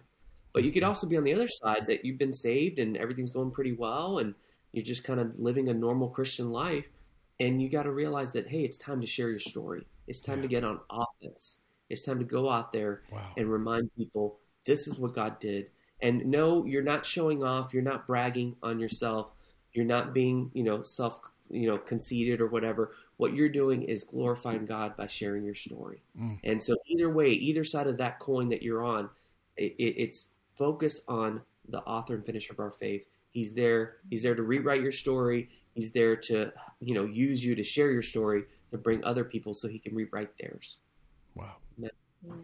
[0.53, 0.89] But you could mm-hmm.
[0.89, 4.19] also be on the other side that you've been saved and everything's going pretty well,
[4.19, 4.33] and
[4.71, 6.85] you're just kind of living a normal Christian life
[7.41, 10.41] and you got to realize that hey it's time to share your story It's time
[10.41, 11.59] to get on offense.
[11.89, 13.33] It's time to go out there Wow.
[13.37, 15.67] and remind people this is what God did.
[16.01, 17.73] And no, you're not showing off.
[17.73, 19.33] You're not bragging on yourself.
[19.73, 21.19] You're not being, you know, self,
[21.49, 22.95] you know, conceited or whatever.
[23.17, 26.01] What you're doing is glorifying God by sharing your story.
[26.19, 26.39] Mm.
[26.43, 29.09] And so, either way, either side of that coin that you're on,
[29.57, 33.05] it, it's focus on the author and finisher of our faith.
[33.31, 33.97] He's there.
[34.09, 35.49] He's there to rewrite your story.
[35.75, 39.53] He's there to, you know, use you to share your story to bring other people
[39.53, 40.77] so he can rewrite theirs.
[41.35, 41.55] Wow.
[42.25, 42.43] Mm.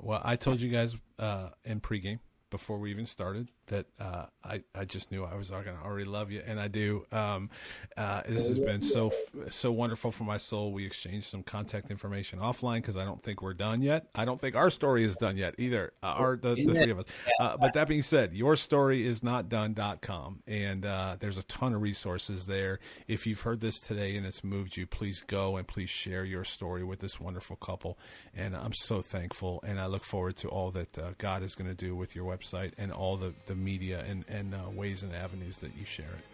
[0.00, 2.18] Well, I told you guys uh, in pregame
[2.50, 6.04] before we even started that uh, I I just knew I was going to already
[6.04, 7.06] love you, and I do.
[7.12, 7.50] Um,
[7.96, 9.12] uh, this has been so
[9.50, 10.72] so wonderful for my soul.
[10.72, 14.06] We exchanged some contact information offline because I don't think we're done yet.
[14.14, 15.92] I don't think our story is done yet either.
[16.02, 17.06] Uh, our the, the three of us.
[17.40, 21.74] Uh, but that being said, your story is not done.com, and uh, there's a ton
[21.74, 22.78] of resources there.
[23.08, 26.44] If you've heard this today and it's moved you, please go and please share your
[26.44, 27.98] story with this wonderful couple.
[28.34, 31.68] And I'm so thankful, and I look forward to all that uh, God is going
[31.68, 35.14] to do with your website and all the, the media and, and uh, ways and
[35.14, 36.24] avenues that you share it.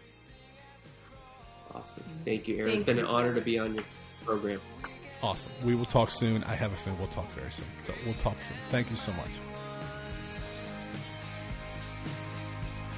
[1.73, 2.03] Awesome.
[2.25, 2.67] Thank you, Aaron.
[2.67, 3.03] Thank it's been you.
[3.03, 3.83] an honor to be on your
[4.25, 4.59] program.
[5.23, 5.51] Awesome.
[5.63, 6.43] We will talk soon.
[6.45, 7.65] I have a feeling we'll talk very soon.
[7.83, 8.57] So we'll talk soon.
[8.69, 9.29] Thank you so much.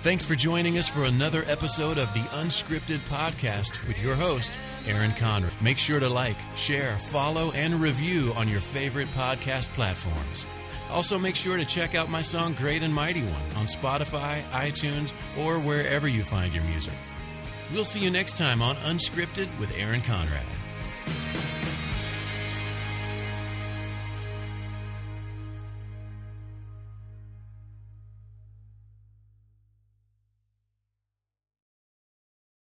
[0.01, 5.13] Thanks for joining us for another episode of the Unscripted Podcast with your host, Aaron
[5.13, 5.53] Conrad.
[5.61, 10.45] Make sure to like, share, follow, and review on your favorite podcast platforms.
[10.93, 15.11] Also, make sure to check out my song Great and Mighty One on Spotify, iTunes,
[15.35, 16.93] or wherever you find your music.
[17.73, 20.45] We'll see you next time on Unscripted with Aaron Conrad.